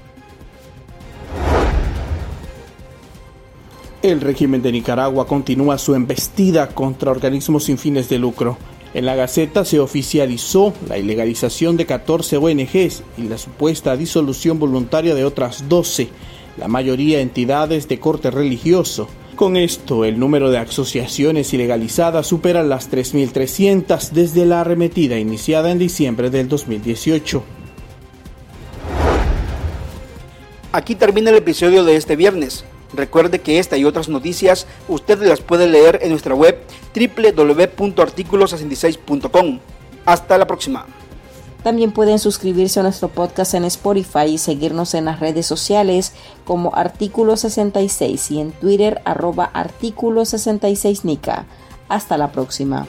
El 4.02 4.20
régimen 4.20 4.60
de 4.60 4.70
Nicaragua 4.70 5.26
continúa 5.26 5.78
su 5.78 5.94
embestida 5.94 6.68
contra 6.68 7.10
organismos 7.10 7.64
sin 7.64 7.78
fines 7.78 8.08
de 8.08 8.18
lucro. 8.18 8.58
En 8.94 9.06
la 9.06 9.16
Gaceta 9.16 9.64
se 9.64 9.80
oficializó 9.80 10.72
la 10.88 10.98
ilegalización 10.98 11.76
de 11.76 11.84
14 11.84 12.36
ONGs 12.36 13.02
y 13.18 13.22
la 13.22 13.38
supuesta 13.38 13.96
disolución 13.96 14.60
voluntaria 14.60 15.16
de 15.16 15.24
otras 15.24 15.68
12, 15.68 16.08
la 16.58 16.68
mayoría 16.68 17.20
entidades 17.20 17.88
de 17.88 17.98
corte 17.98 18.30
religioso. 18.30 19.08
Con 19.34 19.56
esto, 19.56 20.04
el 20.04 20.20
número 20.20 20.52
de 20.52 20.58
asociaciones 20.58 21.52
ilegalizadas 21.52 22.28
supera 22.28 22.62
las 22.62 22.88
3.300 22.88 24.10
desde 24.10 24.46
la 24.46 24.60
arremetida 24.60 25.18
iniciada 25.18 25.72
en 25.72 25.80
diciembre 25.80 26.30
del 26.30 26.48
2018. 26.48 27.42
Aquí 30.70 30.94
termina 30.94 31.30
el 31.30 31.36
episodio 31.36 31.82
de 31.82 31.96
este 31.96 32.14
viernes. 32.14 32.64
Recuerde 32.96 33.40
que 33.40 33.58
esta 33.58 33.76
y 33.76 33.84
otras 33.84 34.08
noticias 34.08 34.68
usted 34.88 35.20
las 35.22 35.40
puede 35.40 35.66
leer 35.66 35.98
en 36.02 36.10
nuestra 36.10 36.34
web 36.34 36.58
www.articulos66.com. 36.94 39.58
Hasta 40.04 40.38
la 40.38 40.46
próxima. 40.46 40.86
También 41.64 41.92
pueden 41.92 42.18
suscribirse 42.18 42.80
a 42.80 42.82
nuestro 42.82 43.08
podcast 43.08 43.54
en 43.54 43.64
Spotify 43.64 44.26
y 44.26 44.38
seguirnos 44.38 44.92
en 44.92 45.06
las 45.06 45.20
redes 45.20 45.46
sociales 45.46 46.12
como 46.44 46.74
Artículo 46.74 47.38
66 47.38 48.30
y 48.32 48.40
en 48.40 48.52
Twitter 48.52 49.00
arroba 49.06 49.46
Artículo 49.46 50.26
66 50.26 51.06
Nica. 51.06 51.46
Hasta 51.88 52.18
la 52.18 52.32
próxima. 52.32 52.86